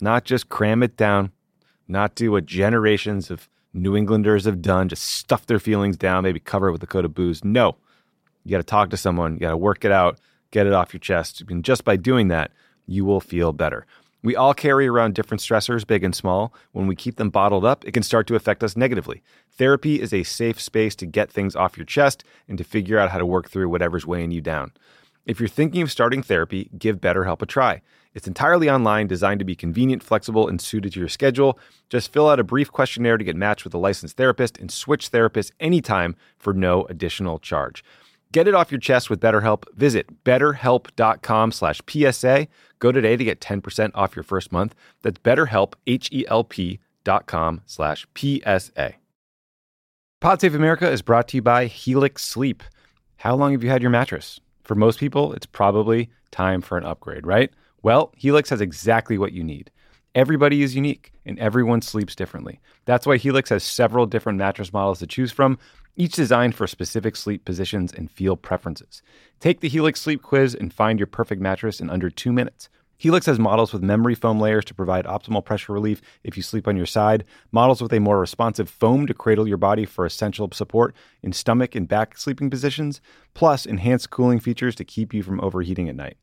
[0.00, 1.32] Not just cram it down,
[1.88, 6.40] not do what generations of New Englanders have done, just stuff their feelings down, maybe
[6.40, 7.44] cover it with a coat of booze.
[7.44, 7.76] No.
[8.48, 10.18] You got to talk to someone, you got to work it out,
[10.52, 11.42] get it off your chest.
[11.50, 12.50] And just by doing that,
[12.86, 13.84] you will feel better.
[14.22, 16.54] We all carry around different stressors, big and small.
[16.72, 19.22] When we keep them bottled up, it can start to affect us negatively.
[19.50, 23.10] Therapy is a safe space to get things off your chest and to figure out
[23.10, 24.72] how to work through whatever's weighing you down.
[25.26, 27.82] If you're thinking of starting therapy, give BetterHelp a try.
[28.14, 31.58] It's entirely online, designed to be convenient, flexible, and suited to your schedule.
[31.90, 35.12] Just fill out a brief questionnaire to get matched with a licensed therapist and switch
[35.12, 37.84] therapists anytime for no additional charge.
[38.32, 39.64] Get it off your chest with BetterHelp.
[39.74, 42.48] Visit betterhelp.com slash PSA.
[42.78, 44.74] Go today to get 10% off your first month.
[45.02, 48.94] That's betterhelp, H-E-L-P dot com slash PSA.
[50.20, 52.62] Pod Save America is brought to you by Helix Sleep.
[53.16, 54.40] How long have you had your mattress?
[54.62, 57.50] For most people, it's probably time for an upgrade, right?
[57.82, 59.70] Well, Helix has exactly what you need.
[60.14, 62.60] Everybody is unique and everyone sleeps differently.
[62.86, 65.58] That's why Helix has several different mattress models to choose from,
[65.96, 69.02] each designed for specific sleep positions and feel preferences.
[69.38, 72.68] Take the Helix Sleep Quiz and find your perfect mattress in under two minutes.
[72.96, 76.66] Helix has models with memory foam layers to provide optimal pressure relief if you sleep
[76.66, 80.50] on your side, models with a more responsive foam to cradle your body for essential
[80.52, 83.00] support in stomach and back sleeping positions,
[83.34, 86.16] plus enhanced cooling features to keep you from overheating at night.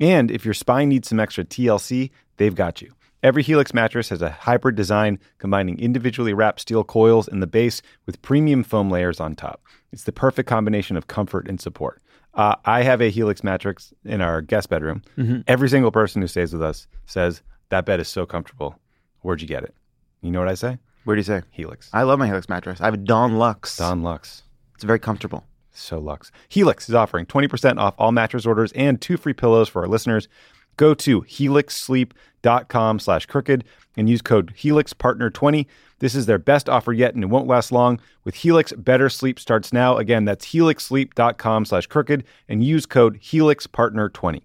[0.00, 2.92] And if your spine needs some extra TLC, they've got you.
[3.22, 7.80] Every Helix mattress has a hybrid design combining individually wrapped steel coils in the base
[8.04, 9.62] with premium foam layers on top.
[9.92, 12.02] It's the perfect combination of comfort and support.
[12.34, 15.02] Uh, I have a Helix mattress in our guest bedroom.
[15.46, 18.76] Every single person who stays with us says, That bed is so comfortable.
[19.20, 19.74] Where'd you get it?
[20.20, 20.78] You know what I say?
[21.04, 21.42] Where do you say?
[21.50, 21.90] Helix.
[21.92, 22.80] I love my Helix mattress.
[22.80, 23.76] I have a Dawn Luxe.
[23.76, 24.42] Dawn Luxe.
[24.74, 25.44] It's very comfortable.
[25.70, 26.30] So Lux.
[26.48, 30.28] Helix is offering 20% off all mattress orders and two free pillows for our listeners.
[30.76, 33.64] Go to helixsleep.com slash crooked
[33.96, 35.66] and use code HelixPartner20.
[35.98, 38.00] This is their best offer yet and it won't last long.
[38.24, 39.98] With Helix, better sleep starts now.
[39.98, 44.42] Again, that's helixsleep.com slash crooked and use code HelixPartner20.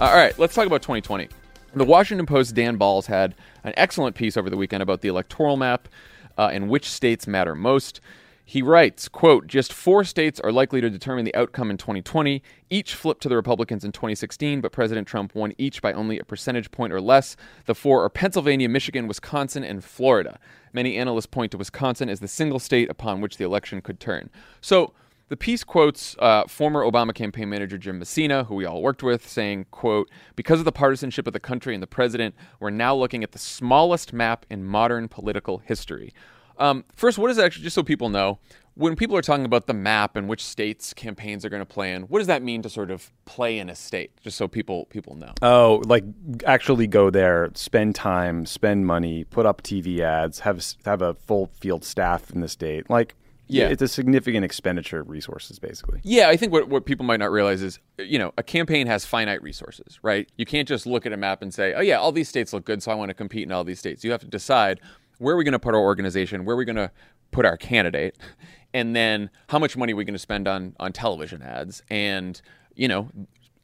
[0.00, 1.28] All right, let's talk about 2020.
[1.74, 5.56] The Washington Post Dan Balz had an excellent piece over the weekend about the electoral
[5.56, 5.88] map
[6.38, 8.00] uh, and which states matter most.
[8.50, 12.42] He writes, quote, just four states are likely to determine the outcome in 2020.
[12.70, 16.24] Each flipped to the Republicans in 2016, but President Trump won each by only a
[16.24, 17.36] percentage point or less.
[17.66, 20.38] The four are Pennsylvania, Michigan, Wisconsin, and Florida.
[20.72, 24.30] Many analysts point to Wisconsin as the single state upon which the election could turn.
[24.62, 24.94] So
[25.28, 29.28] the piece quotes uh, former Obama campaign manager Jim Messina, who we all worked with,
[29.28, 33.22] saying, quote, because of the partisanship of the country and the president, we're now looking
[33.22, 36.14] at the smallest map in modern political history.
[36.58, 38.38] Um, first, what is actually, just so people know,
[38.74, 41.92] when people are talking about the map and which states campaigns are going to play
[41.92, 44.12] in, what does that mean to sort of play in a state?
[44.22, 45.32] Just so people people know.
[45.42, 46.04] Oh, like
[46.46, 51.50] actually go there, spend time, spend money, put up TV ads, have have a full
[51.60, 52.88] field staff in the state.
[52.88, 53.16] Like,
[53.48, 53.66] Yeah.
[53.68, 55.98] it's a significant expenditure of resources, basically.
[56.04, 59.04] Yeah, I think what, what people might not realize is, you know, a campaign has
[59.04, 60.28] finite resources, right?
[60.36, 62.64] You can't just look at a map and say, oh, yeah, all these states look
[62.64, 64.04] good, so I want to compete in all these states.
[64.04, 64.78] You have to decide
[65.18, 66.90] where are we going to put our organization, where are we going to
[67.30, 68.16] put our candidate,
[68.72, 71.82] and then how much money are we going to spend on, on television ads.
[71.90, 72.40] And,
[72.74, 73.10] you know,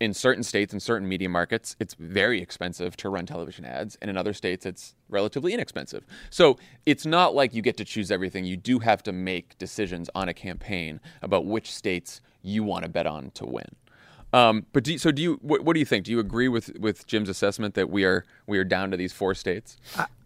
[0.01, 4.11] in certain states and certain media markets, it's very expensive to run television ads, and
[4.11, 6.05] in other states, it's relatively inexpensive.
[6.31, 8.45] So it's not like you get to choose everything.
[8.45, 12.91] You do have to make decisions on a campaign about which states you want to
[12.91, 13.77] bet on to win.
[14.33, 15.39] Um, but do so do you?
[15.43, 16.05] What, what do you think?
[16.05, 19.13] Do you agree with with Jim's assessment that we are we are down to these
[19.13, 19.77] four states?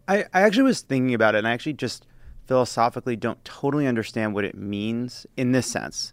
[0.08, 2.06] I, I actually was thinking about it, and I actually just
[2.46, 6.12] philosophically don't totally understand what it means in this sense.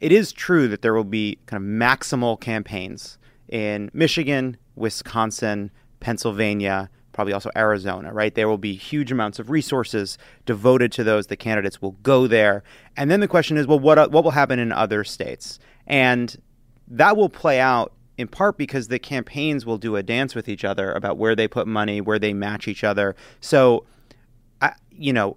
[0.00, 6.88] It is true that there will be kind of maximal campaigns in Michigan, Wisconsin, Pennsylvania,
[7.12, 8.34] probably also Arizona, right?
[8.34, 11.26] There will be huge amounts of resources devoted to those.
[11.26, 12.64] The candidates will go there.
[12.96, 15.58] And then the question is, well, what, what will happen in other states?
[15.86, 16.36] And
[16.88, 20.64] that will play out in part because the campaigns will do a dance with each
[20.64, 23.16] other about where they put money, where they match each other.
[23.40, 23.84] So,
[24.60, 25.36] I, you know,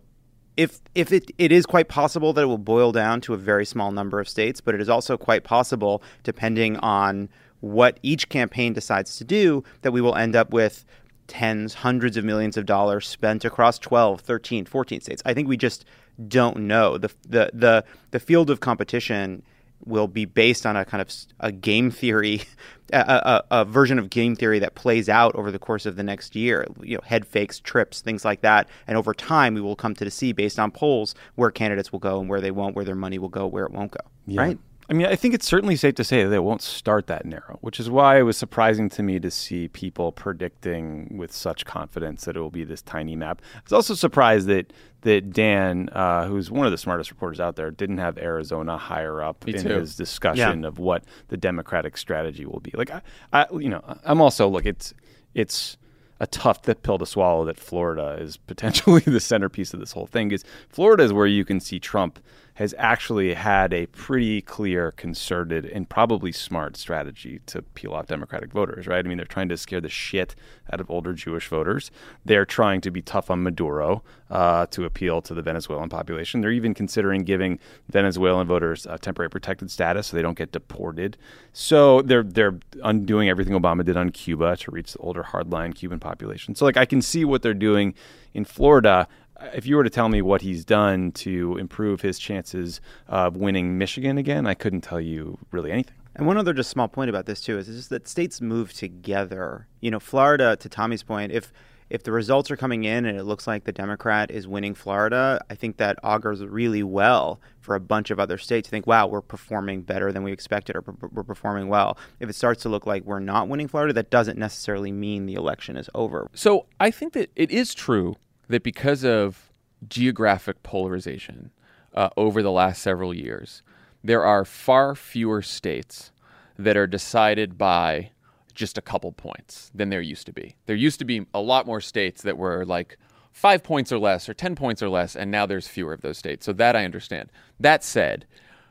[0.55, 3.65] if if it, it is quite possible that it will boil down to a very
[3.65, 8.73] small number of states, but it is also quite possible, depending on what each campaign
[8.73, 10.85] decides to do, that we will end up with
[11.27, 15.21] tens, hundreds of millions of dollars spent across 12, 13, 14 states.
[15.25, 15.85] I think we just
[16.27, 16.97] don't know.
[16.97, 19.43] The the the, the field of competition
[19.85, 21.09] will be based on a kind of
[21.39, 22.41] a game theory,
[22.93, 26.03] a, a, a, version of game theory that plays out over the course of the
[26.03, 26.65] next year.
[26.81, 28.69] You know, head fakes, trips, things like that.
[28.87, 32.19] And over time, we will come to see based on polls where candidates will go
[32.19, 34.01] and where they won't, where their money will go, where it won't go.
[34.25, 34.41] Yeah.
[34.41, 34.59] Right.
[34.89, 37.57] I mean, I think it's certainly safe to say that it won't start that narrow,
[37.59, 42.23] which is why it was surprising to me to see people predicting with such confidence
[42.23, 43.41] that it will be this tiny map.
[43.55, 44.71] I was also surprised that
[45.01, 49.21] that Dan, uh, who's one of the smartest reporters out there, didn't have Arizona higher
[49.21, 49.69] up me in too.
[49.69, 50.67] his discussion yeah.
[50.67, 52.71] of what the Democratic strategy will be.
[52.73, 53.01] Like, I,
[53.33, 54.93] I, you know, I'm also look, it's
[55.33, 55.77] it's
[56.19, 60.31] a tough pill to swallow that Florida is potentially the centerpiece of this whole thing.
[60.31, 62.19] Is Florida is where you can see Trump
[62.57, 68.51] has actually had a pretty clear, concerted, and probably smart strategy to peel off Democratic
[68.51, 69.05] voters, right?
[69.05, 70.33] I mean, they're trying to scare the shit
[70.73, 71.91] out of older Jewish voters.
[72.25, 76.41] They're trying to be tough on Maduro uh, to appeal to the Venezuelan population.
[76.41, 77.59] They're even considering giving
[77.91, 81.15] Venezuelan voters uh, temporary protected status so they don't get deported.
[81.53, 85.99] So they're they're undoing everything Obama did on Cuba to reach the older hardline Cuban
[85.99, 86.55] population.
[86.55, 87.93] So like I can see what they're doing
[88.33, 89.07] in Florida
[89.53, 93.77] if you were to tell me what he's done to improve his chances of winning
[93.77, 95.95] Michigan again, I couldn't tell you really anything.
[96.15, 99.67] And one other just small point about this too is just that states move together.
[99.81, 101.53] You know, Florida, to Tommy's point, if
[101.89, 105.39] if the results are coming in and it looks like the Democrat is winning Florida,
[105.49, 109.07] I think that augurs really well for a bunch of other states to think, wow,
[109.07, 111.97] we're performing better than we expected or we're performing well.
[112.19, 115.35] If it starts to look like we're not winning Florida, that doesn't necessarily mean the
[115.35, 116.29] election is over.
[116.33, 118.15] So I think that it is true
[118.47, 119.51] that because of
[119.87, 121.51] geographic polarization
[121.93, 123.61] uh, over the last several years,
[124.03, 126.11] there are far fewer states
[126.57, 128.11] that are decided by
[128.53, 130.55] just a couple points than there used to be.
[130.65, 132.97] There used to be a lot more states that were like
[133.31, 136.17] five points or less or 10 points or less, and now there's fewer of those
[136.17, 136.45] states.
[136.45, 137.31] So that I understand.
[137.59, 138.25] That said,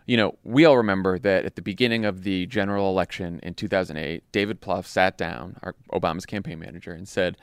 [0.06, 4.24] you know, we all remember that at the beginning of the general election in 2008,
[4.32, 7.36] David Plouffe sat down, our Obama's campaign manager, and said,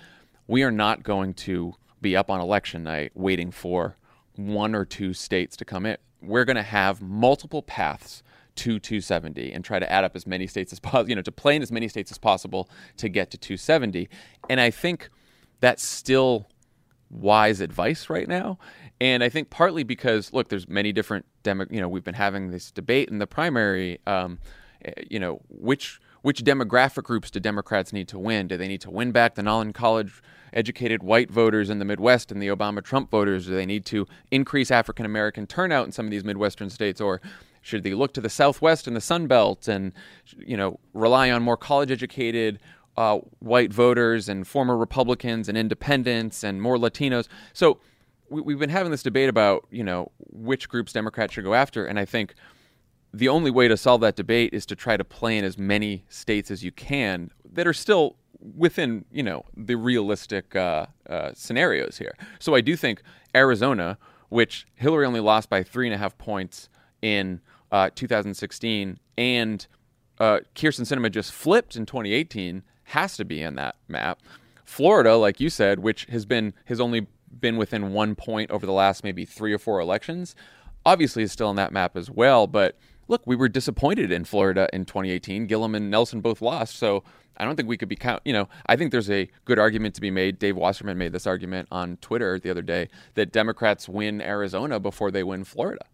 [0.48, 3.98] "We are not going to be up on election night waiting for
[4.36, 5.98] one or two states to come in.
[6.22, 8.22] We're going to have multiple paths
[8.56, 11.32] to 270 and try to add up as many states as possible, you know, to
[11.32, 14.08] play in as many states as possible to get to 270.
[14.50, 15.10] And I think
[15.60, 16.48] that's still
[17.10, 18.60] wise advice right now.
[19.02, 22.52] And I think partly because, look, there's many different demo, you know, we've been having
[22.52, 24.40] this debate in the primary, um,
[24.86, 28.48] eh, you know, which which demographic groups do Democrats need to win?
[28.48, 32.42] Do they need to win back the non-college educated white voters in the Midwest and
[32.42, 33.46] the Obama Trump voters?
[33.46, 37.02] Do they need to increase African American turnout in some of these Midwestern states?
[37.02, 37.22] Or
[37.62, 39.92] should they look to the Southwest and the Sun Belt and,
[40.38, 42.60] you know, rely on more college educated
[42.96, 47.28] uh, white voters and former Republicans and independents and more Latinos?
[47.52, 47.80] So
[48.30, 51.86] we, have been having this debate about, you know, which groups Democrats should go after.
[51.86, 52.34] And I think
[53.14, 56.04] the only way to solve that debate is to try to play in as many
[56.10, 58.16] states as you can that are still
[58.58, 62.16] within you know the realistic uh, uh, scenarios here.
[62.40, 63.02] So I do think
[63.36, 63.98] Arizona,
[64.30, 66.70] which Hillary only lost by three and a half points
[67.02, 69.68] in uh, 2016, and
[70.20, 74.22] uh, Kyrsten Sinema just flipped in 2018, has to be in that map.
[74.64, 77.08] Florida, like you said, which has been has only
[77.40, 80.36] been within one point over the last maybe three or four elections,
[80.86, 82.48] obviously is still in that map as well.
[82.48, 85.48] But look, we were disappointed in Florida in 2018.
[85.48, 87.04] Gillum and Nelson both lost, so
[87.38, 88.22] I don't think we could be count.
[88.26, 90.40] You know, I think there's a good argument to be made.
[90.40, 95.12] Dave Wasserman made this argument on Twitter the other day that Democrats win Arizona before
[95.12, 95.86] they win Florida.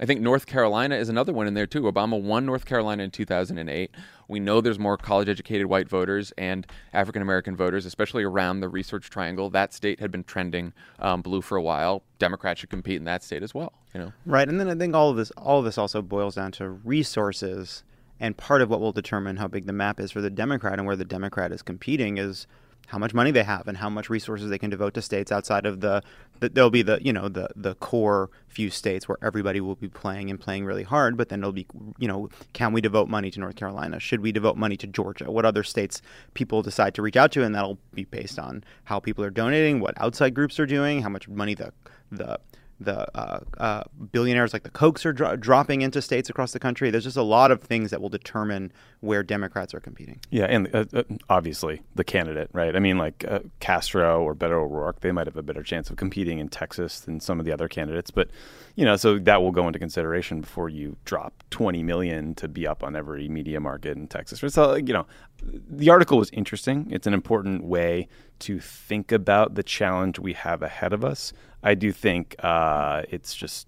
[0.00, 1.82] I think North Carolina is another one in there too.
[1.82, 3.90] Obama won North Carolina in 2008.
[4.28, 8.68] We know there's more college educated white voters and African American voters, especially around the
[8.68, 9.50] Research Triangle.
[9.50, 12.02] That state had been trending um, blue for a while.
[12.18, 13.72] Democrats should compete in that state as well.
[13.94, 14.48] You know, right?
[14.48, 17.82] And then I think all of this, all of this also boils down to resources.
[18.20, 20.86] And part of what will determine how big the map is for the Democrat and
[20.86, 22.46] where the Democrat is competing is
[22.88, 25.66] how much money they have and how much resources they can devote to states outside
[25.66, 26.02] of the,
[26.40, 29.88] the there'll be the you know the the core few states where everybody will be
[29.88, 31.66] playing and playing really hard but then it'll be
[31.98, 34.00] you know can we devote money to North Carolina?
[34.00, 35.30] Should we devote money to Georgia?
[35.30, 36.00] What other states
[36.34, 39.80] people decide to reach out to and that'll be based on how people are donating
[39.80, 41.72] what outside groups are doing how much money the
[42.10, 42.38] the
[42.80, 46.90] the uh, uh, billionaires like the Kochs are dro- dropping into states across the country.
[46.90, 50.20] There's just a lot of things that will determine where Democrats are competing.
[50.30, 52.74] Yeah, and uh, uh, obviously the candidate, right?
[52.74, 55.96] I mean, like uh, Castro or Beto O'Rourke, they might have a better chance of
[55.96, 58.10] competing in Texas than some of the other candidates.
[58.10, 58.28] But
[58.76, 62.66] you know, so that will go into consideration before you drop 20 million to be
[62.66, 64.40] up on every media market in Texas.
[64.52, 65.06] So you know,
[65.42, 66.88] the article was interesting.
[66.90, 68.08] It's an important way
[68.40, 71.32] to think about the challenge we have ahead of us.
[71.62, 73.66] I do think uh, it's just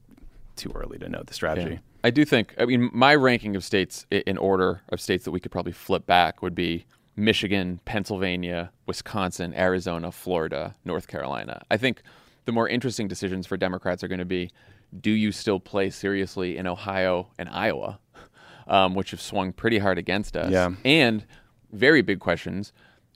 [0.56, 1.74] too early to know the strategy.
[1.74, 1.78] Yeah.
[2.02, 2.54] I do think.
[2.58, 6.06] I mean, my ranking of states in order of states that we could probably flip
[6.06, 11.62] back would be Michigan, Pennsylvania, Wisconsin, Arizona, Florida, North Carolina.
[11.70, 12.02] I think
[12.46, 14.50] the more interesting decisions for Democrats are going to be:
[14.98, 17.98] Do you still play seriously in Ohio and Iowa,
[18.66, 20.50] um, which have swung pretty hard against us?
[20.50, 20.70] Yeah.
[20.84, 21.26] And
[21.72, 22.72] very big questions: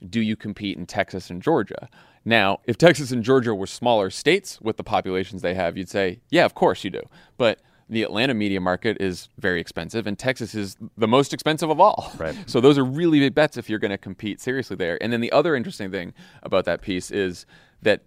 [0.08, 1.88] Do you compete in Texas and Georgia?
[2.24, 6.20] Now, if Texas and Georgia were smaller states with the populations they have, you'd say,
[6.30, 7.02] yeah, of course you do.
[7.36, 11.80] But the Atlanta media market is very expensive, and Texas is the most expensive of
[11.80, 12.12] all.
[12.16, 12.34] Right.
[12.46, 15.02] So those are really big bets if you're going to compete seriously there.
[15.02, 17.46] And then the other interesting thing about that piece is
[17.82, 18.02] that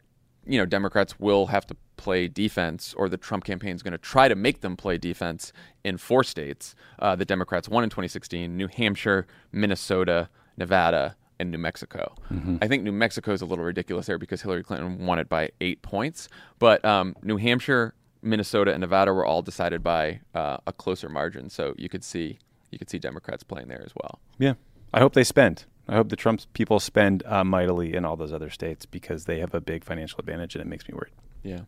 [0.46, 3.98] you know Democrats will have to play defense, or the Trump campaign is going to
[3.98, 5.52] try to make them play defense
[5.84, 6.76] in four states.
[7.00, 12.16] Uh, the Democrats won in 2016: New Hampshire, Minnesota, Nevada, and New Mexico.
[12.32, 12.58] Mm-hmm.
[12.62, 15.52] I think New Mexico is a little ridiculous there because Hillary Clinton won it by
[15.62, 16.30] eight points.
[16.60, 21.50] But um, New Hampshire, Minnesota, and Nevada were all decided by uh, a closer margin.
[21.50, 22.40] So you could see
[22.72, 24.20] you could see Democrats playing there as well.
[24.38, 24.54] Yeah,
[24.94, 25.66] I hope they spend.
[25.88, 29.40] I hope the Trump people spend uh, mightily in all those other states because they
[29.40, 31.14] have a big financial advantage, and it makes me worried.
[31.44, 31.62] Yeah,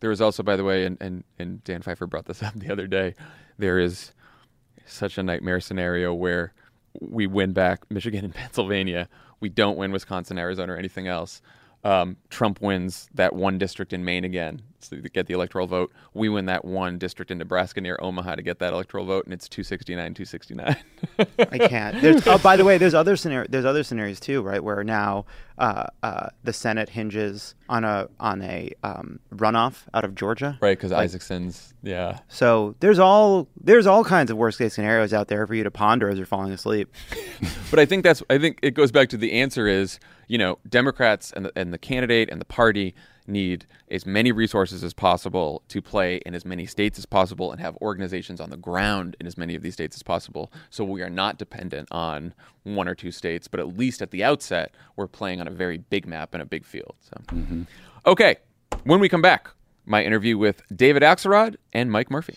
[0.00, 2.70] there is also, by the way, and and, and Dan Pfeiffer brought this up the
[2.70, 3.14] other day.
[3.58, 4.12] There is
[4.84, 6.52] such a nightmare scenario where
[7.00, 9.08] we win back Michigan and Pennsylvania.
[9.40, 11.42] We don't win Wisconsin, Arizona, or anything else.
[11.84, 15.92] Um, Trump wins that one district in Maine again to get the electoral vote.
[16.14, 19.32] We win that one district in Nebraska near Omaha to get that electoral vote, and
[19.32, 20.76] it's 269, 269.
[21.38, 22.00] I can't.
[22.00, 23.46] There's, oh, by the way, there's other scenario.
[23.48, 24.62] There's other scenarios too, right?
[24.62, 25.26] Where now
[25.58, 30.76] uh, uh, the Senate hinges on a on a um, runoff out of Georgia, right?
[30.76, 32.18] Because like, Isakson's, yeah.
[32.28, 35.70] So there's all there's all kinds of worst case scenarios out there for you to
[35.70, 36.92] ponder as you're falling asleep.
[37.70, 40.58] but I think that's I think it goes back to the answer is you know
[40.68, 42.94] Democrats and the, and the candidate and the party
[43.28, 47.60] need as many resources as possible to play in as many states as possible and
[47.60, 50.52] have organizations on the ground in as many of these states as possible.
[50.70, 54.24] So we are not dependent on one or two states, but at least at the
[54.24, 56.94] outset, we're playing on a very big map and a big field.
[57.00, 57.62] So, mm-hmm.
[58.06, 58.36] okay,
[58.84, 59.50] when we come back,
[59.84, 62.36] my interview with David Axelrod and Mike Murphy.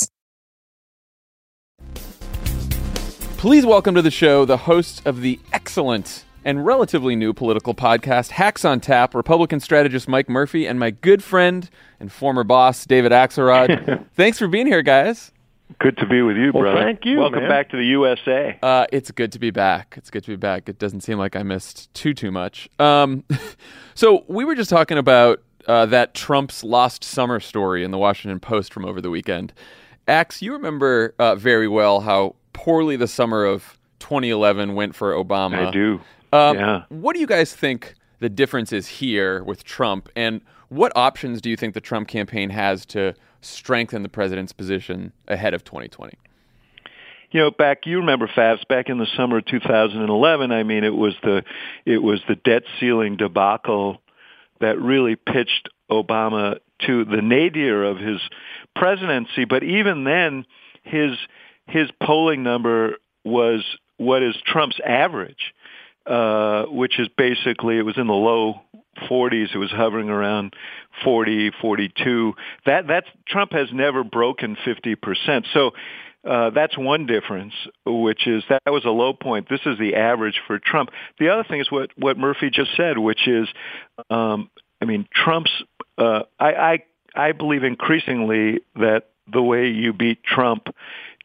[3.41, 8.29] Please welcome to the show the host of the excellent and relatively new political podcast,
[8.29, 11.67] Hacks on Tap, Republican strategist Mike Murphy, and my good friend
[11.99, 14.05] and former boss, David Axelrod.
[14.13, 15.31] Thanks for being here, guys.
[15.79, 16.83] Good to be with you, well, brother.
[16.83, 17.17] Thank you.
[17.17, 17.49] Welcome man.
[17.49, 18.59] back to the USA.
[18.61, 19.95] Uh, it's good to be back.
[19.97, 20.69] It's good to be back.
[20.69, 22.69] It doesn't seem like I missed too too much.
[22.77, 23.23] Um,
[23.95, 28.39] so we were just talking about uh, that Trump's lost summer story in the Washington
[28.39, 29.51] Post from over the weekend.
[30.07, 35.67] Axe, you remember uh, very well how poorly the summer of 2011 went for Obama.
[35.67, 36.01] I do.
[36.33, 36.83] Um, yeah.
[36.89, 40.07] What do you guys think the difference is here with Trump.
[40.15, 45.11] And what options do you think the Trump campaign has to strengthen the president's position
[45.27, 46.13] ahead of 2020?
[47.31, 50.51] you know, back you remember Favs back in the summer of 2011.
[50.51, 51.43] I mean, it was the
[51.85, 54.01] it was the debt ceiling debacle
[54.59, 58.19] that really pitched Obama to the nadir of his
[58.75, 59.45] presidency.
[59.45, 60.45] But even then,
[60.83, 61.11] his
[61.71, 63.63] his polling number was
[63.97, 65.53] what is Trump's average,
[66.05, 68.61] uh, which is basically it was in the low
[69.09, 69.53] 40s.
[69.53, 70.53] It was hovering around
[71.03, 72.33] 40, 42.
[72.65, 75.45] That that's Trump has never broken 50 percent.
[75.53, 75.71] So
[76.27, 77.53] uh, that's one difference,
[77.85, 79.47] which is that was a low point.
[79.49, 80.89] This is the average for Trump.
[81.19, 83.47] The other thing is what what Murphy just said, which is,
[84.09, 84.49] um,
[84.81, 85.51] I mean, Trump's.
[85.97, 86.79] Uh, I, I
[87.15, 90.67] I believe increasingly that the way you beat Trump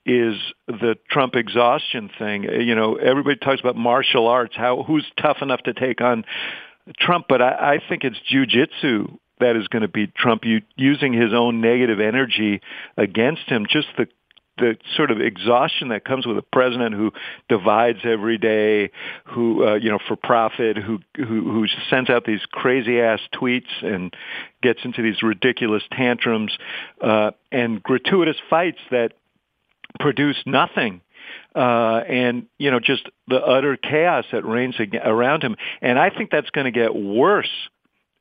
[0.06, 0.36] is
[0.68, 2.44] the Trump exhaustion thing.
[2.44, 6.24] You know, everybody talks about martial arts, how who's tough enough to take on
[6.98, 10.44] Trump, but I, I think it's jujitsu that is going to beat Trump.
[10.76, 12.60] Using his own negative energy
[12.96, 14.06] against him, just the
[14.58, 17.12] the sort of exhaustion that comes with a president who
[17.48, 18.90] divides every day,
[19.24, 23.82] who uh, you know for profit, who who who sends out these crazy ass tweets
[23.82, 24.14] and
[24.62, 26.56] gets into these ridiculous tantrums
[27.02, 29.12] uh, and gratuitous fights that
[30.00, 31.00] produce nothing.
[31.54, 36.30] Uh, and you know just the utter chaos that reigns around him, and I think
[36.30, 37.50] that's going to get worse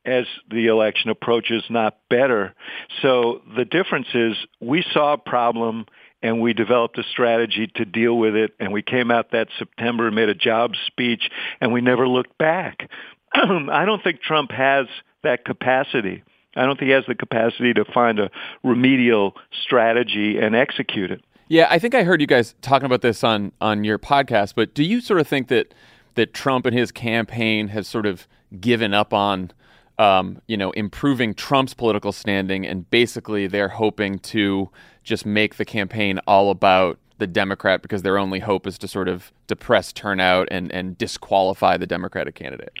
[0.04, 2.54] as the election approaches, not better.
[3.02, 5.86] So the difference is we saw a problem
[6.22, 8.52] and we developed a strategy to deal with it.
[8.58, 11.28] And we came out that September made a job speech,
[11.60, 12.88] and we never looked back.
[13.34, 14.86] I don't think Trump has
[15.22, 16.22] that capacity.
[16.56, 18.30] I don't think he has the capacity to find a
[18.64, 21.22] remedial strategy and execute it.
[21.48, 24.54] Yeah, I think I heard you guys talking about this on on your podcast.
[24.54, 25.74] But do you sort of think that
[26.14, 28.26] that Trump and his campaign has sort of
[28.60, 29.52] given up on?
[29.98, 34.68] Um, you know, improving Trump's political standing, and basically they're hoping to
[35.04, 39.08] just make the campaign all about the Democrat because their only hope is to sort
[39.08, 42.72] of depress turnout and, and disqualify the Democratic candidate?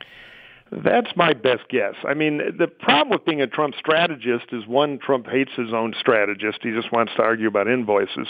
[0.72, 1.94] That's my best guess.
[2.06, 5.94] I mean, the problem with being a Trump strategist is one, Trump hates his own
[5.98, 6.58] strategist.
[6.62, 8.28] He just wants to argue about invoices.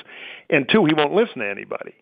[0.50, 1.94] And two, he won't listen to anybody.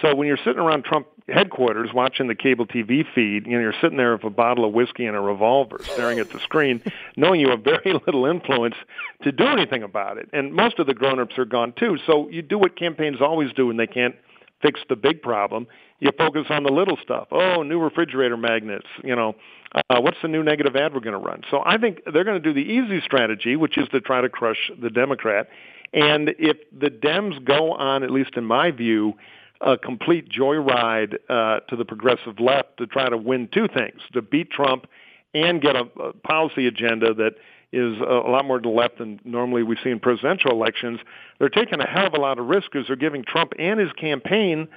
[0.00, 3.74] So when you're sitting around Trump headquarters watching the cable TV feed, you know, you're
[3.80, 6.80] sitting there with a bottle of whiskey and a revolver staring at the screen,
[7.16, 8.76] knowing you have very little influence
[9.22, 10.28] to do anything about it.
[10.32, 11.98] And most of the grown-ups are gone too.
[12.06, 14.14] So you do what campaigns always do when they can't
[14.62, 15.66] fix the big problem.
[15.98, 17.28] You focus on the little stuff.
[17.30, 19.34] Oh, new refrigerator magnets, you know,
[19.74, 21.42] uh, what's the new negative ad we're going to run?
[21.50, 24.28] So I think they're going to do the easy strategy, which is to try to
[24.28, 25.48] crush the Democrat.
[25.92, 29.14] And if the Dems go on, at least in my view,
[29.60, 34.22] a complete joyride uh, to the progressive left to try to win two things: to
[34.22, 34.86] beat Trump
[35.34, 37.34] and get a, a policy agenda that
[37.72, 40.98] is a, a lot more to the left than normally we see in presidential elections.
[41.38, 43.92] They're taking a hell of a lot of risk because they're giving Trump and his
[43.92, 44.68] campaign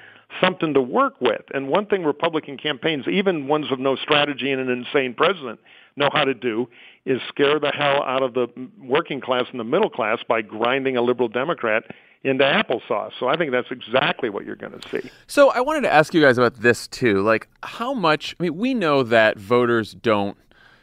[0.42, 1.42] something to work with.
[1.54, 5.60] And one thing Republican campaigns, even ones with no strategy and an insane president,
[5.96, 6.68] know how to do
[7.06, 8.48] is scare the hell out of the
[8.82, 11.84] working class and the middle class by grinding a liberal Democrat
[12.24, 13.12] into applesauce.
[13.20, 15.10] So I think that's exactly what you're going to see.
[15.28, 17.22] So I wanted to ask you guys about this too.
[17.22, 18.36] Like, how much?
[18.40, 20.38] I mean, we know that voters don't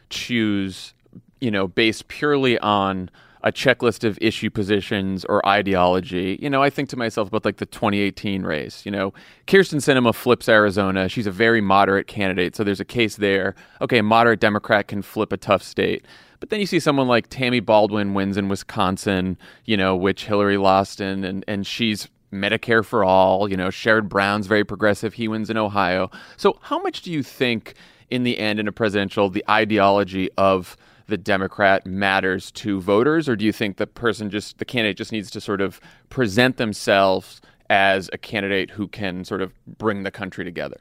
[0.09, 0.93] choose,
[1.39, 3.09] you know, based purely on
[3.43, 6.37] a checklist of issue positions or ideology.
[6.41, 8.85] You know, I think to myself about like the 2018 race.
[8.85, 9.13] You know,
[9.47, 11.09] Kyrsten Sinema flips Arizona.
[11.09, 13.55] She's a very moderate candidate, so there's a case there.
[13.81, 16.05] Okay, a moderate Democrat can flip a tough state.
[16.39, 20.57] But then you see someone like Tammy Baldwin wins in Wisconsin, you know, which Hillary
[20.57, 23.49] lost in, and, and she's Medicare for all.
[23.49, 25.13] You know, Sherrod Brown's very progressive.
[25.13, 26.09] He wins in Ohio.
[26.37, 27.75] So, how much do you think,
[28.09, 30.75] in the end, in a presidential, the ideology of
[31.07, 35.11] the Democrat matters to voters, or do you think the person just the candidate just
[35.11, 35.79] needs to sort of
[36.09, 40.77] present themselves as a candidate who can sort of bring the country together?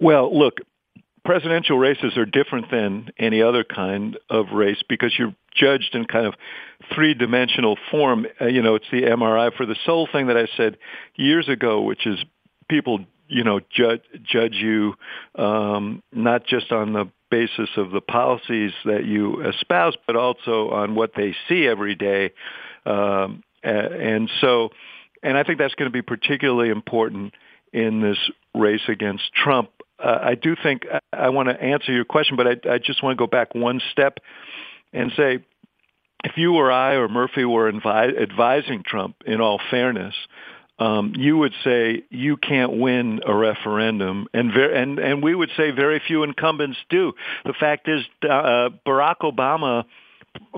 [0.00, 0.58] Well, look,
[1.24, 6.26] presidential races are different than any other kind of race because you're judged in kind
[6.26, 6.34] of
[6.94, 8.26] three-dimensional form.
[8.40, 10.78] Uh, you know, it's the MRI for the soul thing that I said
[11.16, 12.24] years ago, which is
[12.68, 14.94] people, you know, judge judge you
[15.34, 20.94] um, not just on the basis of the policies that you espouse, but also on
[20.94, 22.32] what they see every day.
[22.84, 24.70] Um, and so,
[25.24, 27.34] and I think that's going to be particularly important
[27.72, 28.18] in this
[28.54, 32.46] race against Trump uh, I do think I, I want to answer your question, but
[32.46, 34.18] I, I just want to go back one step
[34.92, 35.38] and say,
[36.24, 40.14] if you or I or Murphy were advising Trump, in all fairness,
[40.78, 45.50] um, you would say you can't win a referendum, and ver- and and we would
[45.56, 47.12] say very few incumbents do.
[47.44, 49.84] The fact is, uh, Barack Obama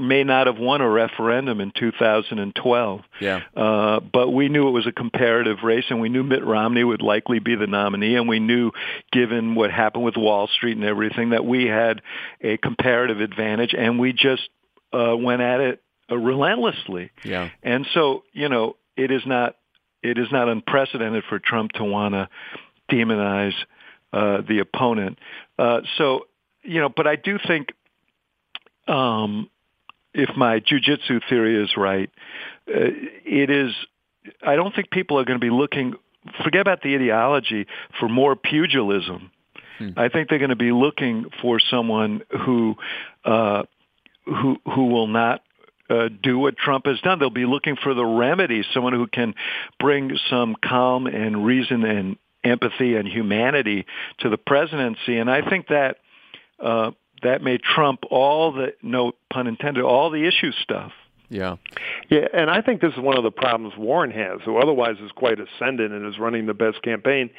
[0.00, 3.00] may not have won a referendum in 2012.
[3.20, 3.40] Yeah.
[3.56, 7.02] Uh, but we knew it was a comparative race, and we knew Mitt Romney would
[7.02, 8.72] likely be the nominee, and we knew,
[9.12, 12.02] given what happened with Wall Street and everything, that we had
[12.40, 14.48] a comparative advantage, and we just
[14.92, 17.10] uh, went at it uh, relentlessly.
[17.24, 17.50] Yeah.
[17.62, 19.56] And so, you know, it is not
[20.02, 22.28] it is not unprecedented for Trump to want to
[22.90, 23.54] demonize
[24.12, 25.18] uh, the opponent.
[25.58, 26.26] Uh, so,
[26.62, 27.68] you know, but I do think
[28.86, 29.50] um,
[30.14, 32.10] if my jujitsu theory is right,
[32.68, 32.90] uh,
[33.24, 33.72] it is.
[34.42, 35.94] I don't think people are going to be looking.
[36.42, 37.66] Forget about the ideology
[37.98, 39.30] for more pugilism.
[39.78, 39.90] Hmm.
[39.96, 42.76] I think they're going to be looking for someone who
[43.24, 43.62] uh,
[44.24, 45.42] who who will not
[45.90, 47.18] uh, do what Trump has done.
[47.18, 49.34] They'll be looking for the remedy, someone who can
[49.78, 53.86] bring some calm and reason and empathy and humanity
[54.20, 55.18] to the presidency.
[55.18, 55.96] And I think that
[56.62, 60.92] uh, that may trump all the no pun intended all the issue stuff.
[61.28, 61.56] Yeah.
[62.08, 65.10] Yeah, and I think this is one of the problems Warren has, who otherwise is
[65.12, 67.30] quite ascendant and is running the best campaign.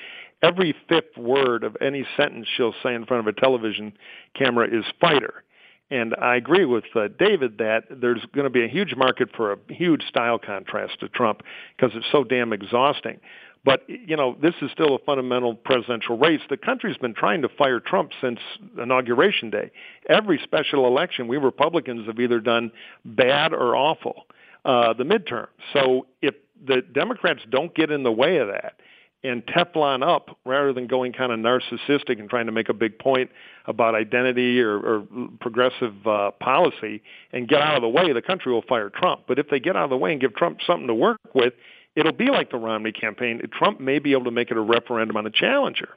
[0.44, 3.94] Every fifth word of any sentence she'll say in front of a television
[4.38, 5.44] camera is fighter.
[5.92, 9.54] And I agree with uh, David that there's going to be a huge market for
[9.54, 11.42] a huge style contrast to Trump
[11.76, 13.20] because it's so damn exhausting.
[13.66, 16.40] But, you know, this is still a fundamental presidential race.
[16.50, 18.40] The country's been trying to fire Trump since
[18.82, 19.72] Inauguration Day.
[20.08, 22.72] Every special election, we Republicans have either done
[23.04, 24.28] bad or awful,
[24.64, 25.48] uh, the midterm.
[25.74, 26.36] So if
[26.66, 28.76] the Democrats don't get in the way of that,
[29.24, 32.98] and Teflon up rather than going kind of narcissistic and trying to make a big
[32.98, 33.30] point
[33.66, 35.08] about identity or, or
[35.42, 37.02] progressive uh, policy
[37.34, 39.22] and get out of the way, the country will fire Trump.
[39.28, 41.54] But if they get out of the way and give Trump something to work with,
[41.96, 43.42] it'll be like the Romney campaign.
[43.52, 45.90] Trump may be able to make it a referendum on a challenger.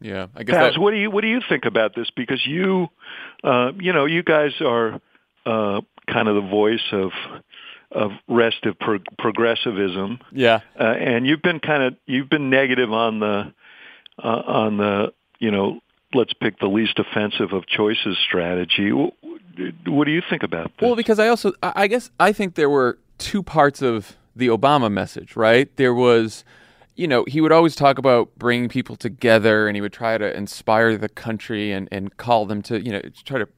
[0.00, 0.56] Yeah, I guess.
[0.56, 0.80] Paz, that...
[0.80, 2.10] what do you what do you think about this?
[2.14, 2.88] Because you,
[3.44, 5.00] uh, you know, you guys are
[5.46, 7.12] uh, kind of the voice of
[7.94, 10.20] of restive pro- progressivism.
[10.32, 13.52] Yeah, uh, and you've been kind of you've been negative on the
[14.22, 15.80] uh, on the you know
[16.14, 18.90] let's pick the least offensive of choices strategy.
[18.90, 20.86] What do you think about this?
[20.86, 24.90] Well, because I also I guess I think there were two parts of the Obama
[24.90, 25.74] message, right?
[25.76, 26.44] There was
[26.94, 30.36] you know, he would always talk about bringing people together and he would try to
[30.36, 33.48] inspire the country and, and call them to, you know, try to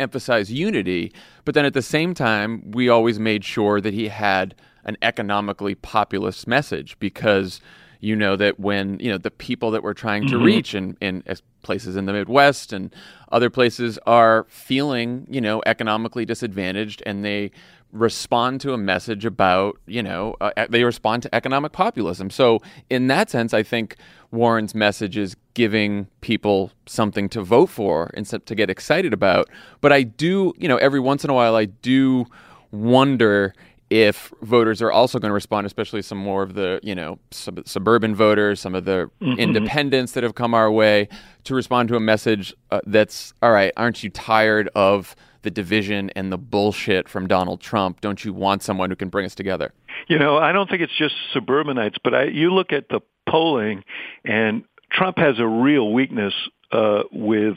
[0.00, 1.12] emphasize unity.
[1.44, 5.74] But then at the same time, we always made sure that he had an economically
[5.74, 7.60] populist message because
[8.00, 10.44] you know that when you know the people that we're trying to mm-hmm.
[10.44, 11.22] reach in, in
[11.62, 12.94] places in the Midwest and
[13.30, 17.50] other places are feeling you know economically disadvantaged and they
[17.92, 22.30] respond to a message about, you know, uh, they respond to economic populism.
[22.30, 23.96] So, in that sense, I think
[24.30, 29.48] Warren's message is giving people something to vote for and to get excited about.
[29.80, 32.26] But I do, you know, every once in a while, I do
[32.70, 33.54] wonder
[33.90, 37.66] if voters are also going to respond, especially some more of the, you know, sub-
[37.66, 39.38] suburban voters, some of the mm-hmm.
[39.38, 41.08] independents that have come our way,
[41.42, 46.10] to respond to a message uh, that's, all right, aren't you tired of the division
[46.10, 48.00] and the bullshit from Donald Trump?
[48.00, 49.72] Don't you want someone who can bring us together?
[50.08, 53.84] You know, I don't think it's just suburbanites, but I, you look at the polling,
[54.24, 56.34] and Trump has a real weakness
[56.72, 57.56] uh, with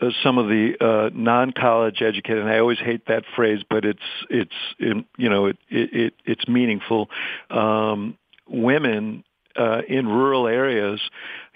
[0.00, 2.38] uh, some of the uh, non-college educated.
[2.38, 3.98] And I always hate that phrase, but it's
[4.30, 7.08] it's you know it, it it's meaningful.
[7.50, 8.16] Um,
[8.48, 9.24] women
[9.56, 11.00] uh, in rural areas.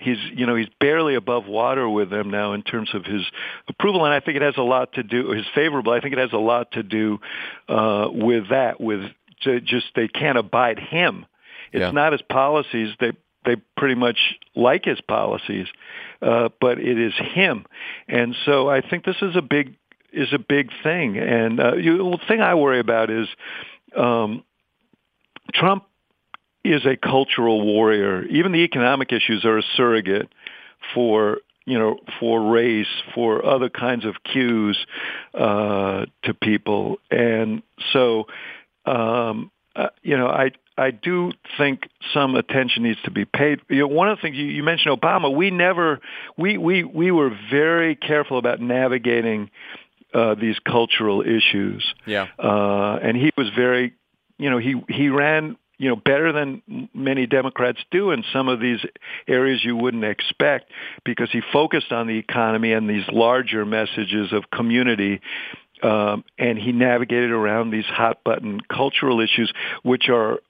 [0.00, 3.22] He's, you know, he's barely above water with them now in terms of his
[3.68, 5.30] approval, and I think it has a lot to do.
[5.30, 7.20] His favorable, I think it has a lot to do
[7.68, 8.80] uh, with that.
[8.80, 9.02] With
[9.40, 11.26] just they can't abide him.
[11.72, 11.90] It's yeah.
[11.90, 12.90] not his policies.
[12.98, 13.12] They
[13.44, 14.18] they pretty much
[14.54, 15.66] like his policies,
[16.20, 17.64] uh, but it is him,
[18.08, 19.76] and so I think this is a big
[20.12, 21.18] is a big thing.
[21.18, 23.28] And uh, you, the thing I worry about is
[23.96, 24.44] um,
[25.54, 25.84] Trump
[26.64, 28.24] is a cultural warrior.
[28.24, 30.28] Even the economic issues are a surrogate
[30.94, 34.78] for you know for race, for other kinds of cues
[35.34, 38.26] uh, to people, and so
[38.86, 40.52] um, uh, you know I.
[40.78, 43.60] I do think some attention needs to be paid.
[43.68, 46.00] You know, one of the things you, you mentioned Obama, we never,
[46.38, 49.50] we, we, we were very careful about navigating
[50.14, 51.84] uh, these cultural issues.
[52.06, 52.28] Yeah.
[52.38, 53.92] Uh, and he was very,
[54.38, 58.60] you know, he, he ran you know, better than many Democrats do in some of
[58.60, 58.80] these
[59.26, 60.70] areas you wouldn't expect
[61.06, 65.22] because he focused on the economy and these larger messages of community.
[65.82, 69.50] Um, and he navigated around these hot button cultural issues,
[69.82, 70.40] which are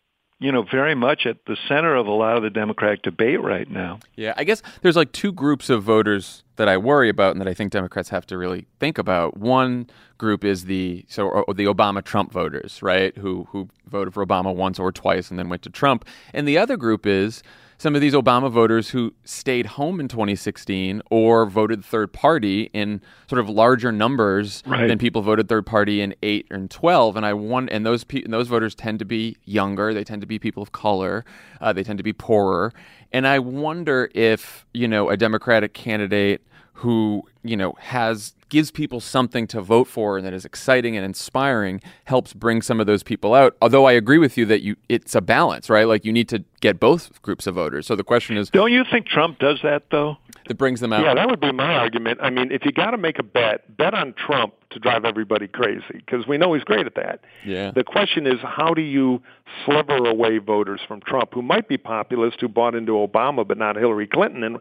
[0.41, 3.71] you know, very much at the center of a lot of the Democratic debate right
[3.71, 4.01] now.
[4.17, 7.49] Yeah, I guess there's like two groups of voters that I worry about and that
[7.49, 9.37] I think Democrats have to really think about.
[9.37, 13.17] One group is the so the Obama Trump voters, right?
[13.19, 16.07] Who who voted for Obama once or twice and then went to Trump.
[16.33, 17.43] And the other group is
[17.81, 23.01] some of these Obama voters who stayed home in 2016 or voted third party in
[23.27, 24.87] sort of larger numbers right.
[24.87, 28.23] than people voted third party in 8 and 12 and I want and those pe-
[28.23, 29.95] and those voters tend to be younger.
[29.95, 31.25] They tend to be people of color.
[31.59, 32.75] Uh, they tend to be poorer.
[33.13, 36.43] And I wonder if you know a democratic candidate
[36.75, 41.05] who you know has gives people something to vote for and that is exciting and
[41.05, 43.57] inspiring helps bring some of those people out.
[43.63, 45.87] Although I agree with you that you it's a balance, right?
[45.87, 47.87] Like you need to get both groups of voters.
[47.87, 50.19] So the question is Don't you think Trump does that though?
[50.49, 51.05] That brings them out.
[51.05, 52.19] Yeah, that would be my argument.
[52.21, 55.47] I mean, if you got to make a bet, bet on Trump to drive everybody
[55.47, 57.21] crazy because we know he's great at that.
[57.45, 57.71] Yeah.
[57.71, 59.23] The question is how do you
[59.65, 63.77] sliver away voters from Trump who might be populist who bought into Obama but not
[63.77, 64.59] Hillary Clinton and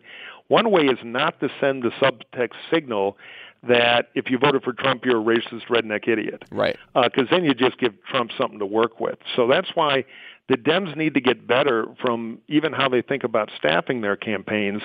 [0.50, 3.18] one way is not to send the subtext signal
[3.64, 6.44] that if you voted for Trump, you're a racist redneck idiot.
[6.52, 6.78] Right.
[6.94, 9.18] Because uh, then you just give Trump something to work with.
[9.36, 10.06] So that's why
[10.48, 14.82] the Dems need to get better from even how they think about staffing their campaigns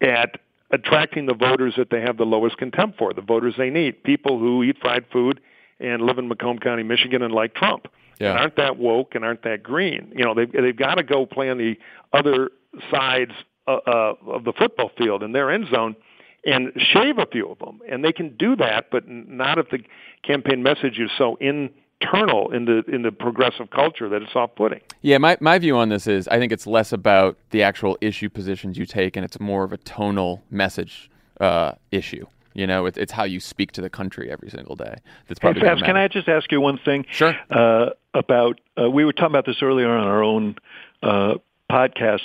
[0.00, 0.38] at
[0.70, 4.38] attracting the voters that they have the lowest contempt for, the voters they need, people
[4.38, 5.40] who eat fried food
[5.80, 7.88] and live in Macomb County, Michigan, and like Trump.
[8.20, 8.30] Yeah.
[8.30, 10.12] And aren't that woke and aren't that green?
[10.14, 11.76] You know, they've they've got to go play on the
[12.12, 12.50] other
[12.90, 13.32] sides
[13.66, 15.96] uh, uh, of the football field in their end zone
[16.44, 17.80] and shave a few of them.
[17.88, 19.80] And they can do that, but not if the
[20.22, 24.80] campaign message is so internal in the in the progressive culture that it's off-putting.
[25.02, 28.30] Yeah, my my view on this is I think it's less about the actual issue
[28.30, 31.10] positions you take, and it's more of a tonal message
[31.40, 32.26] uh, issue.
[32.54, 34.96] You know, it, it's how you speak to the country every single day.
[35.28, 35.60] That's probably.
[35.60, 37.04] Hey, Favs, can I just ask you one thing?
[37.10, 37.36] Sure.
[37.50, 40.56] Uh, about uh, we were talking about this earlier on our own
[41.02, 41.34] uh,
[41.70, 42.22] podcast.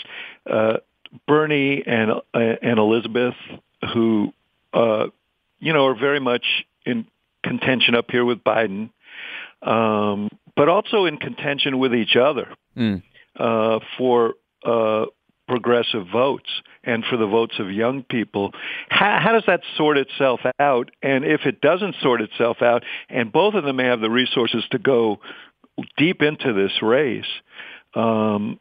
[1.27, 3.35] Bernie and uh, and Elizabeth,
[3.93, 4.33] who
[4.73, 5.07] uh,
[5.59, 6.45] you know are very much
[6.85, 7.05] in
[7.43, 8.89] contention up here with Biden,
[9.61, 12.47] um, but also in contention with each other
[12.77, 13.01] mm.
[13.37, 14.35] uh, for
[14.65, 15.05] uh,
[15.47, 16.49] progressive votes
[16.83, 18.51] and for the votes of young people.
[18.89, 20.91] How, how does that sort itself out?
[21.01, 24.63] And if it doesn't sort itself out, and both of them may have the resources
[24.71, 25.19] to go
[25.97, 27.25] deep into this race.
[27.93, 28.59] Um,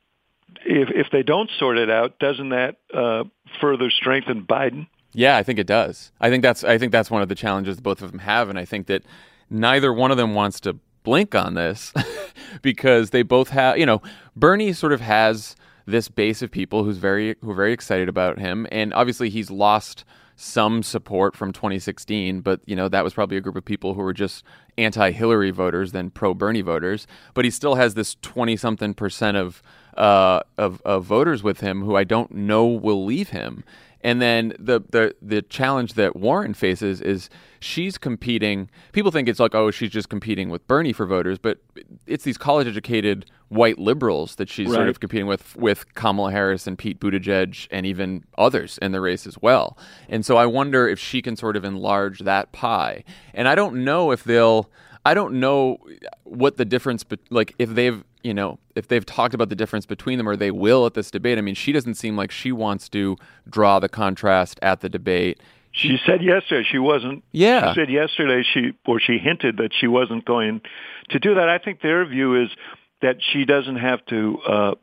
[0.65, 3.25] if if they don't sort it out, doesn't that uh,
[3.61, 4.87] further strengthen Biden?
[5.13, 6.13] Yeah, I think it does.
[6.21, 8.59] I think that's I think that's one of the challenges both of them have, and
[8.59, 9.05] I think that
[9.49, 11.93] neither one of them wants to blink on this
[12.63, 13.79] because they both have.
[13.79, 14.03] You know,
[14.37, 15.57] Bernie sort of has
[15.87, 19.51] this base of people who's very who are very excited about him, and obviously he's
[19.51, 20.05] lost
[20.37, 24.01] some support from 2016, but you know that was probably a group of people who
[24.01, 24.45] were just
[24.79, 27.07] anti-Hillary voters than pro-Bernie voters.
[27.35, 29.63] But he still has this 20-something percent of
[29.97, 33.65] uh, of, of voters with him who I don't know will leave him.
[34.03, 37.29] And then the, the the challenge that Warren faces is
[37.61, 38.71] she's competing.
[38.93, 41.59] People think it's like, oh, she's just competing with Bernie for voters, but
[42.07, 44.77] it's these college educated white liberals that she's right.
[44.77, 49.03] sort of competing with with Kamala Harris and Pete Buttigieg and even others in the
[49.03, 49.77] race as well.
[50.09, 53.05] And so I wonder if she can sort of enlarge that pie.
[53.35, 54.71] And I don't know if they'll.
[55.05, 55.79] I don't know
[56.25, 59.87] what the difference, be- like if they've, you know, if they've talked about the difference
[59.87, 61.39] between them or they will at this debate.
[61.39, 63.17] I mean, she doesn't seem like she wants to
[63.49, 65.41] draw the contrast at the debate.
[65.73, 67.25] She said yesterday she wasn't.
[67.33, 67.73] Yeah.
[67.73, 70.61] She said yesterday she, or she hinted that she wasn't going
[71.11, 71.49] to do that.
[71.49, 72.51] I think their view is
[73.03, 74.75] that she doesn't have to uh,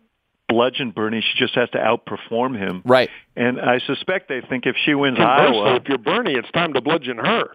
[0.48, 1.22] bludgeon Bernie.
[1.22, 2.82] She just has to outperform him.
[2.86, 3.10] Right.
[3.36, 6.74] And I suspect they think if she wins Conversely, Iowa, if you're Bernie, it's time
[6.74, 7.50] to bludgeon her.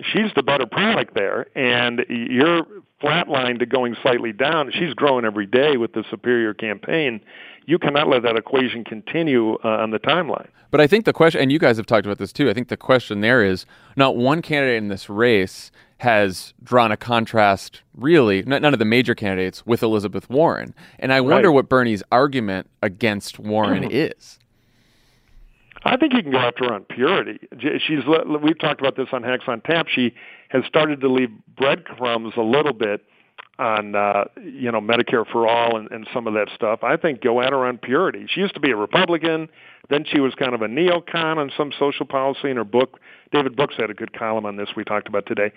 [0.00, 2.64] She's the better product there, and you're
[3.02, 4.72] flatlined to going slightly down.
[4.72, 7.20] She's growing every day with the superior campaign.
[7.66, 10.48] You cannot let that equation continue uh, on the timeline.
[10.72, 12.68] But I think the question, and you guys have talked about this too, I think
[12.68, 13.66] the question there is
[13.96, 19.14] not one candidate in this race has drawn a contrast, really, none of the major
[19.14, 20.74] candidates, with Elizabeth Warren.
[20.98, 21.54] And I wonder Right.
[21.54, 24.40] what Bernie's argument against Warren is.
[25.84, 27.40] I think you can go after her on purity.
[27.58, 28.00] She's
[28.42, 29.88] we've talked about this on Hacks on Tap.
[29.88, 30.14] She
[30.50, 33.04] has started to leave breadcrumbs a little bit
[33.58, 36.80] on uh, you know Medicare for all and, and some of that stuff.
[36.82, 38.26] I think go at her on purity.
[38.28, 39.48] She used to be a Republican,
[39.90, 42.98] then she was kind of a neocon on some social policy in her book.
[43.30, 45.52] David Brooks had a good column on this we talked about today.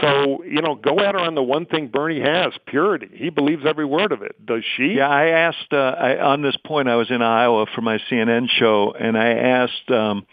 [0.00, 3.10] So you know, go at her on the one thing Bernie has: purity.
[3.12, 4.44] He believes every word of it.
[4.44, 4.94] Does she?
[4.96, 6.88] Yeah, I asked uh, I, on this point.
[6.88, 10.26] I was in Iowa for my CNN show, and I asked um,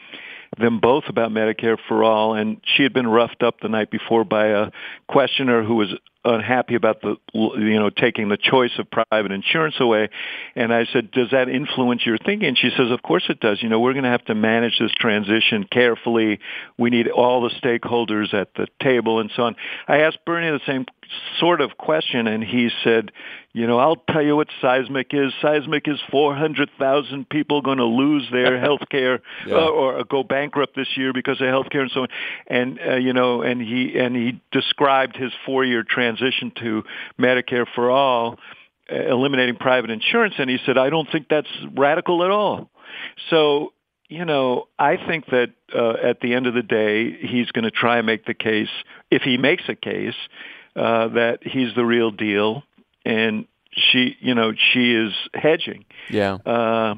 [0.57, 2.35] them both about Medicare for all.
[2.35, 4.71] And she had been roughed up the night before by a
[5.07, 5.93] questioner who was
[6.23, 10.09] unhappy about the you know taking the choice of private insurance away.
[10.55, 12.47] And i said does that influence your thinking?
[12.47, 13.61] And she says of course it does.
[13.61, 16.39] You know we're going to have to manage this transition carefully.
[16.77, 19.55] We need all the stakeholders at the table and so on.
[19.87, 20.85] I asked bernie the same
[21.39, 23.11] sort of question and he said
[23.53, 25.33] you know, I'll tell you what seismic is.
[25.41, 29.55] Seismic is 400,000 people going to lose their health care yeah.
[29.55, 32.07] uh, or go bankrupt this year because of health care and so on.
[32.47, 36.83] And, uh, you know, and he, and he described his four-year transition to
[37.19, 38.39] Medicare for all,
[38.89, 40.35] uh, eliminating private insurance.
[40.37, 42.69] And he said, I don't think that's radical at all.
[43.29, 43.73] So,
[44.07, 47.71] you know, I think that uh, at the end of the day, he's going to
[47.71, 48.69] try and make the case,
[49.09, 50.15] if he makes a case,
[50.75, 52.63] uh, that he's the real deal
[53.05, 55.85] and she, you know, she is hedging.
[56.09, 56.35] Yeah.
[56.45, 56.95] Uh,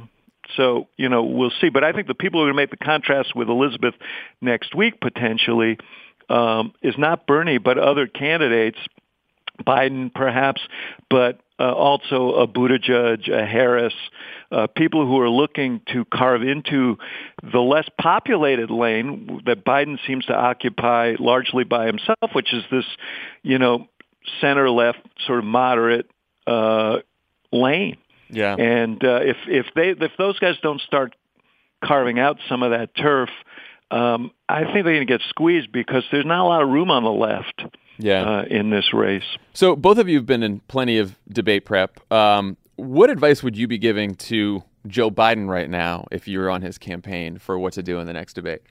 [0.58, 2.80] so you know we'll see, but I think the people who are going to make
[2.80, 3.96] the contrast with Elizabeth
[4.42, 5.78] next week potentially
[6.30, 8.78] um, is not Bernie, but other candidates,
[9.66, 10.62] Biden perhaps,
[11.10, 13.94] but uh, also a Buttigieg, a Harris,
[14.52, 16.98] uh, people who are looking to carve into
[17.42, 22.86] the less populated lane that Biden seems to occupy largely by himself, which is this,
[23.44, 23.88] you know,
[24.42, 26.10] center left sort of moderate
[26.48, 26.98] uh,
[27.52, 27.98] lane.
[28.30, 28.56] Yeah.
[28.56, 31.16] And uh, if if they if those guys don't start
[31.84, 33.30] carving out some of that turf,
[33.92, 36.90] um, I think they're going to get squeezed because there's not a lot of room
[36.90, 37.64] on the left.
[38.00, 38.24] Yeah.
[38.24, 39.38] Uh, in this race.
[39.54, 42.00] So both of you have been in plenty of debate prep.
[42.12, 46.50] Um, what advice would you be giving to Joe Biden right now if you were
[46.50, 48.64] on his campaign for what to do in the next debate?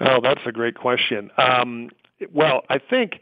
[0.00, 1.30] Oh, that's a great question.
[1.38, 1.90] Um,
[2.32, 3.20] well, I think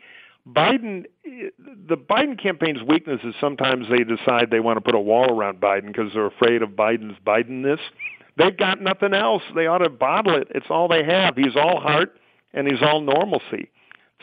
[0.49, 5.31] Biden, the Biden campaign's weakness is sometimes they decide they want to put a wall
[5.31, 7.81] around Biden because they're afraid of Biden's Bidenness.
[8.37, 9.43] They've got nothing else.
[9.55, 10.49] They ought to bottle it.
[10.55, 11.37] It's all they have.
[11.37, 12.19] He's all heart
[12.55, 13.71] and he's all normalcy.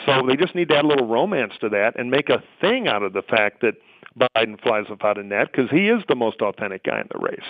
[0.06, 2.88] So they just need to add a little romance to that and make a thing
[2.88, 3.76] out of the fact that
[4.18, 7.46] Biden flies without a net because he is the most authentic guy in the race.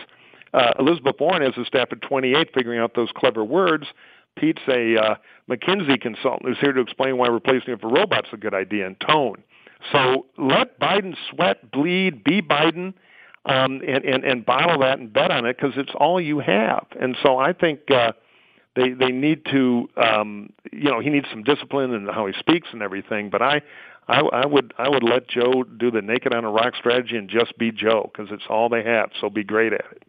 [0.54, 3.88] Uh, Elizabeth Warren has a staff at 28 figuring out those clever words
[4.36, 5.16] Pete's a uh,
[5.50, 8.88] McKinsey consultant who's here to explain why replacing it for robots is a good idea
[8.88, 9.44] in tone.
[9.92, 12.94] So let Biden sweat, bleed, be Biden,
[13.46, 16.86] um, and, and, and bottle that and bet on it because it's all you have.
[17.00, 18.14] And so I think uh,
[18.76, 22.70] they they need to, um, you know, he needs some discipline in how he speaks
[22.72, 23.30] and everything.
[23.30, 23.62] But I,
[24.08, 27.30] I, I would I would let Joe do the naked on a rock strategy and
[27.30, 29.12] just be Joe because it's all they have.
[29.20, 30.04] So be great at it.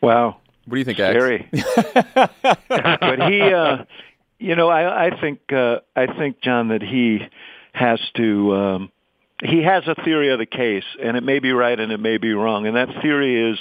[0.00, 0.38] Wow.
[0.66, 1.48] What do you think, Scary.
[1.52, 3.84] but he, uh,
[4.38, 7.20] you know, I, I think uh, I think Jon that he
[7.72, 8.54] has to.
[8.54, 8.92] Um,
[9.44, 12.16] he has a theory of the case, and it may be right and it may
[12.16, 12.66] be wrong.
[12.66, 13.58] And that theory is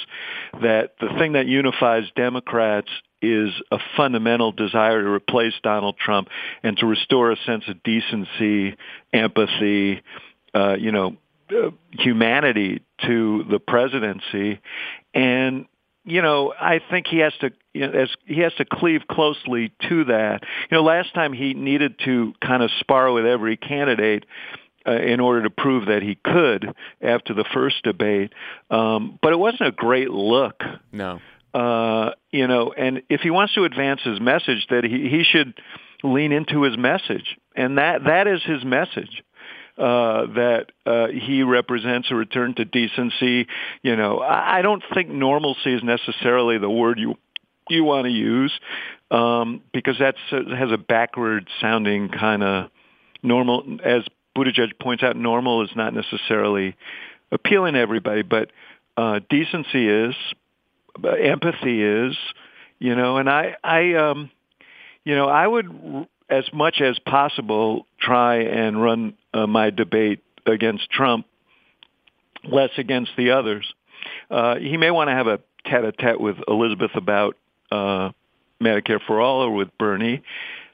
[0.61, 2.89] that the thing that unifies Democrats
[3.21, 6.27] is a fundamental desire to replace Donald Trump
[6.61, 8.75] and to restore a sense of decency,
[9.11, 10.01] empathy,
[10.53, 11.17] uh, you know,
[11.51, 14.59] uh, humanity to the presidency.
[15.13, 15.65] And
[16.03, 19.71] you know, I think he has to you know, as he has to cleave closely
[19.89, 20.41] to that.
[20.69, 24.25] You know, last time he needed to kind of spar with every candidate
[24.87, 28.33] uh, in order to prove that he could after the first debate,
[28.69, 30.61] um, but it wasn't a great look.
[30.91, 31.19] No.
[31.53, 35.53] Uh, you know, and if he wants to advance his message, that he, he should
[36.01, 39.21] lean into his message, and that that is his message
[39.77, 43.47] uh, that uh, he represents a return to decency.
[43.81, 47.15] You know, I, I don't think normalcy is necessarily the word you
[47.69, 48.51] you want to use
[49.11, 52.69] um, because that has a backward sounding kind of
[53.23, 53.77] normal.
[53.83, 54.03] As
[54.35, 56.75] Buttigieg points out, normal is not necessarily
[57.31, 58.51] appealing to everybody, but
[58.97, 60.15] uh, decency is,
[61.03, 62.17] empathy is,
[62.79, 64.31] you know, and I, I, um,
[65.03, 70.89] you know, I would as much as possible try and run uh, my debate against
[70.89, 71.27] Trump,
[72.43, 73.73] less against the others.
[74.31, 77.35] Uh, he may want to have a tete-a-tete with Elizabeth about
[77.71, 78.09] uh,
[78.61, 80.23] Medicare for all or with Bernie,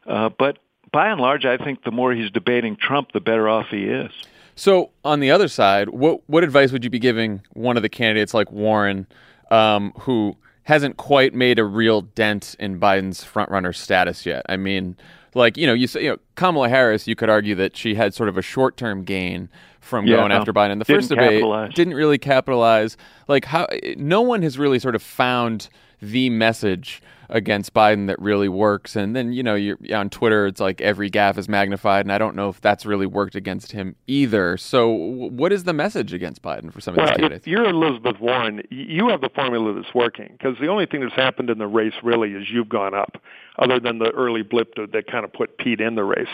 [0.05, 0.59] uh, but
[0.91, 4.11] by and large, I think the more he's debating Trump, the better off he is.
[4.55, 7.89] So, on the other side, what what advice would you be giving one of the
[7.89, 9.05] candidates like Warren,
[9.51, 14.43] um, who hasn't quite made a real dent in Biden's frontrunner status yet?
[14.49, 14.97] I mean,
[15.37, 18.13] like you know you say you know Kamala Harris you could argue that she had
[18.13, 20.79] sort of a short term gain from yeah, going after Biden.
[20.79, 21.73] The first debate capitalize.
[21.73, 22.97] didn't really capitalize.
[23.27, 25.69] Like how no one has really sort of found
[26.01, 28.95] the message against Biden that really works.
[28.95, 32.05] And then, you know, you're on Twitter, it's like every gaffe is magnified.
[32.05, 34.57] And I don't know if that's really worked against him either.
[34.57, 37.43] So, what is the message against Biden for some of well, these candidates?
[37.43, 41.15] If you're Elizabeth Warren, you have the formula that's working because the only thing that's
[41.15, 43.21] happened in the race really is you've gone up,
[43.57, 46.27] other than the early blip that kind of put Pete in the race.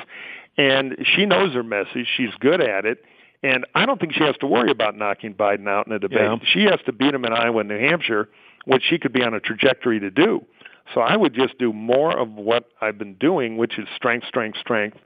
[0.58, 2.08] And she knows her message.
[2.16, 3.04] She's good at it.
[3.42, 6.20] And I don't think she has to worry about knocking Biden out in a debate.
[6.22, 6.38] Yeah.
[6.46, 8.30] She has to beat him in Iowa and New Hampshire,
[8.66, 10.46] which she could be on a trajectory to do.
[10.94, 14.58] So I would just do more of what I've been doing, which is strength, strength,
[14.60, 14.98] strength,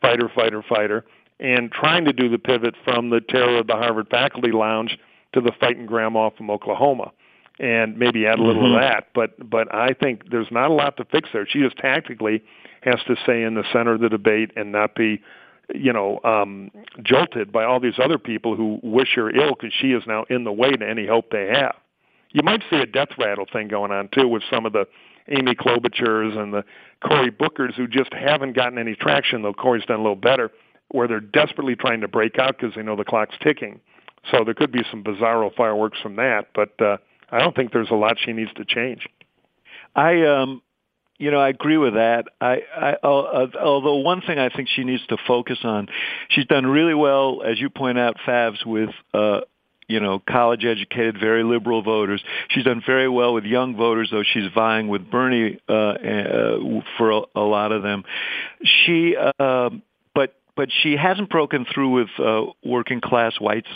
[0.00, 1.04] fighter, fighter, fighter,
[1.40, 4.98] and trying to do the pivot from the terror of the Harvard faculty lounge
[5.34, 7.12] to the fighting grandma from Oklahoma,
[7.58, 8.74] and maybe add a little Mhm.
[8.74, 9.08] of that.
[9.14, 11.46] But but I think there's not a lot to fix there.
[11.46, 12.42] She just tactically
[12.82, 15.20] has to stay in the center of the debate and not be,
[15.74, 16.70] you know, um,
[17.02, 20.44] jolted by all these other people who wish her ill because she is now in
[20.44, 21.74] the way to any hope they have.
[22.32, 24.86] You might see a death rattle thing going on too with some of the
[25.28, 26.64] Amy Klobuchars and the
[27.00, 29.42] Cory Bookers who just haven't gotten any traction.
[29.42, 30.52] Though Cory's done a little better,
[30.88, 33.80] where they're desperately trying to break out because they know the clock's ticking.
[34.30, 36.96] So there could be some bizarro fireworks from that, but uh,
[37.30, 39.06] I don't think there's a lot she needs to change.
[39.94, 40.62] I um
[41.18, 42.26] you know, I agree with that.
[42.40, 45.88] I, I uh, although one thing I think she needs to focus on,
[46.28, 49.40] she's done really well, as you point out, Favs, with uh,
[49.88, 52.22] you know, college educated, very liberal voters.
[52.48, 56.58] She's done very well with young voters, though she's vying with Bernie uh, uh,
[56.98, 58.04] for a, a lot of them.
[58.64, 59.70] She, uh,
[60.14, 63.68] but but she hasn't broken through with uh, working class whites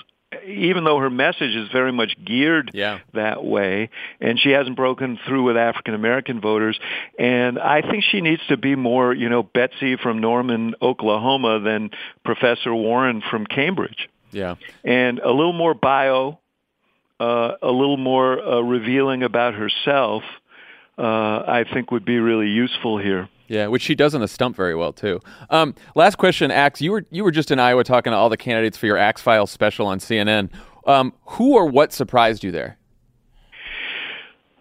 [0.47, 3.01] even though her message is very much geared yeah.
[3.15, 6.79] that way, and she hasn't broken through with African American voters.
[7.19, 11.91] And I think she needs to be more, you know, Betsy from Norman, Oklahoma, than
[12.25, 14.09] Professor Warren from Cambridge.
[14.31, 14.55] Yeah.
[14.85, 16.39] And a little more bio,
[17.19, 20.23] uh, a little more uh, revealing about herself,
[20.97, 23.29] uh, I think would be really useful here.
[23.51, 25.21] Yeah, which she does on the stump very well too.
[25.51, 26.81] Um, last question, Axe.
[26.81, 29.21] You were you were just in Iowa talking to all the candidates for your Axe
[29.21, 30.51] Files special on CNN.
[30.87, 32.79] Um, who or what surprised you there?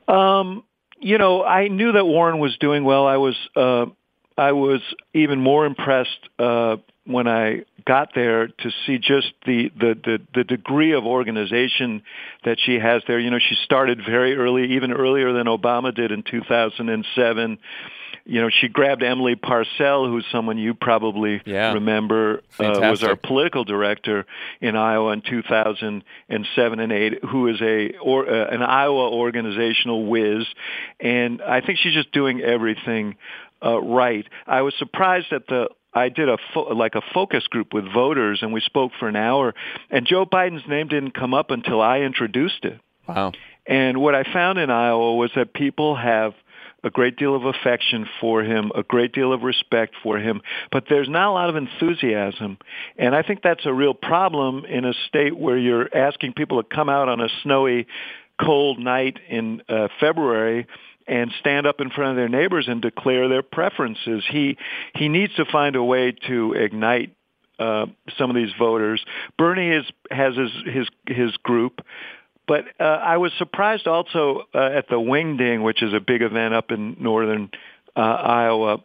[0.08, 0.64] Um,
[1.00, 3.06] you know, I knew that Warren was doing well.
[3.06, 3.86] I was uh,
[4.40, 4.82] I was
[5.14, 10.44] even more impressed uh, when I got there to see just the, the the the
[10.44, 12.02] degree of organization
[12.44, 13.20] that she has there.
[13.20, 17.60] You know, she started very early, even earlier than Obama did in 2007
[18.30, 21.74] you know, she grabbed Emily Parcell, who's someone you probably yeah.
[21.74, 24.28] remember, uh, was our political director
[24.62, 30.46] in Iowa in 2007 and 8, who is a or, uh, an Iowa organizational whiz,
[31.00, 33.16] and I think she's just doing everything
[33.66, 34.26] uh, right.
[34.46, 38.40] I was surprised at the I did a fo- like a focus group with voters,
[38.44, 39.56] and we spoke for an hour.
[39.90, 42.80] And Joe Biden's name didn't come up until I introduced it.
[43.08, 43.32] Wow!
[43.66, 46.34] And what I found in Iowa was that people have
[46.84, 50.86] a great deal of affection for him, a great deal of respect for him, but
[50.90, 52.58] there's not a lot of enthusiasm.
[52.98, 56.76] And I think that's a real problem in a state where you're asking people to
[56.76, 57.88] come out on a snowy,
[58.42, 60.68] cold night in uh, February
[61.08, 64.24] and stand up in front of their neighbors and declare their preferences.
[64.30, 64.58] He
[64.96, 67.16] he needs to find a way to ignite
[67.58, 69.04] uh, some of these voters.
[69.38, 71.82] Bernie is has his his his group.
[72.50, 76.56] But uh, I was surprised also uh, at the Wingding, which is a big event
[76.56, 77.52] up in northern
[77.96, 78.80] uh, Iowa,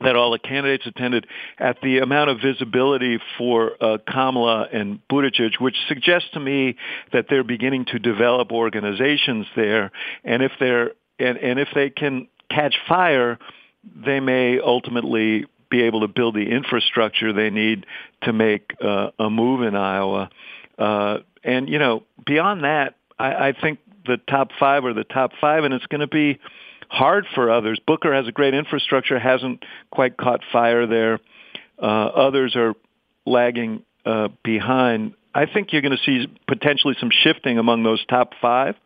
[0.00, 1.26] that all the candidates attended
[1.58, 6.76] at the amount of visibility for uh, Kamala and Buttigieg, which suggests to me
[7.12, 9.90] that they're beginning to develop organizations there,
[10.22, 13.40] and if they're and, and if they can catch fire,
[14.06, 17.86] they may ultimately be able to build the infrastructure they need
[18.22, 20.30] to make uh, a move in Iowa.
[20.78, 25.32] Uh, and you know, beyond that, I, I think the top five are the top
[25.40, 26.38] five, and it's going to be
[26.88, 27.80] hard for others.
[27.86, 31.20] Booker has a great infrastructure, hasn't quite caught fire there.
[31.80, 32.74] Uh, others are
[33.26, 35.14] lagging uh, behind.
[35.34, 38.76] I think you're going to see potentially some shifting among those top five.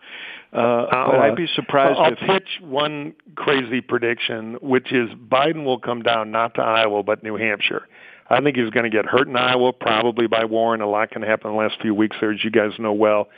[0.50, 5.78] Uh, but I'd be surprised I'll if pitch one crazy prediction, which is Biden will
[5.78, 7.86] come down not to Iowa but New Hampshire.
[8.30, 10.80] I think he's going to get hurt in Iowa, probably by Warren.
[10.80, 13.28] A lot can happen in the last few weeks there, as you guys know well.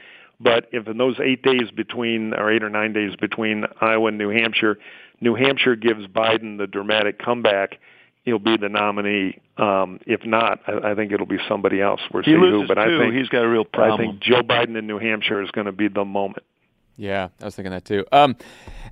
[0.40, 4.18] But if in those eight days between, or eight or nine days between Iowa and
[4.18, 4.78] New Hampshire,
[5.20, 7.78] New Hampshire gives Biden the dramatic comeback,
[8.24, 9.38] he'll be the nominee.
[9.58, 12.00] Um, if not, I, I think it'll be somebody else.
[12.12, 12.74] We'll he see loses who.
[12.74, 12.96] But too.
[12.96, 14.00] I think he's got a real problem.
[14.00, 16.44] I think Joe Biden in New Hampshire is going to be the moment.
[17.00, 18.04] Yeah, I was thinking that too.
[18.12, 18.36] Um,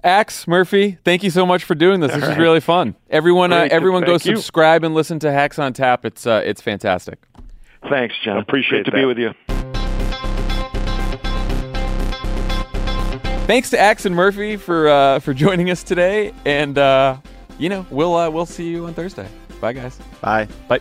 [0.02, 2.11] Axe Murphy, thank you so much for doing this.
[2.14, 2.96] This All is really fun.
[3.11, 4.18] Everyone, uh, everyone, go you.
[4.18, 6.06] subscribe and listen to Hacks on Tap.
[6.06, 7.18] It's uh, it's fantastic.
[7.90, 8.38] Thanks, Jon.
[8.38, 9.34] Appreciate Great to be with you.
[13.46, 17.18] Thanks to Axe and Murphy for uh, for joining us today, and uh,
[17.59, 19.28] you know we'll uh, we'll see you on Thursday.
[19.61, 19.98] Bye, guys.
[20.22, 20.48] Bye.
[20.66, 20.80] Bye.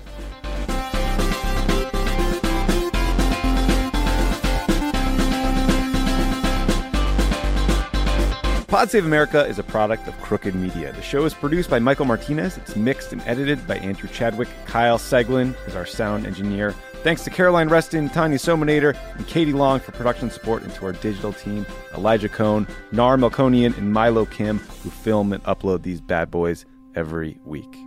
[8.68, 10.92] Pod Save America is a product of Crooked Media.
[10.92, 12.58] The show is produced by Michael Martinez.
[12.58, 14.50] It's mixed and edited by Andrew Chadwick.
[14.66, 16.76] Kyle Segal is our sound engineer.
[17.02, 20.92] Thanks to Caroline Reston, Tanya Somanader, and Katie Long for production support, and to our
[20.92, 21.66] digital team,
[21.96, 27.40] Elijah Cohn, Nar Melkonian, and Milo Kim, who film and upload these bad boys every
[27.46, 27.87] week.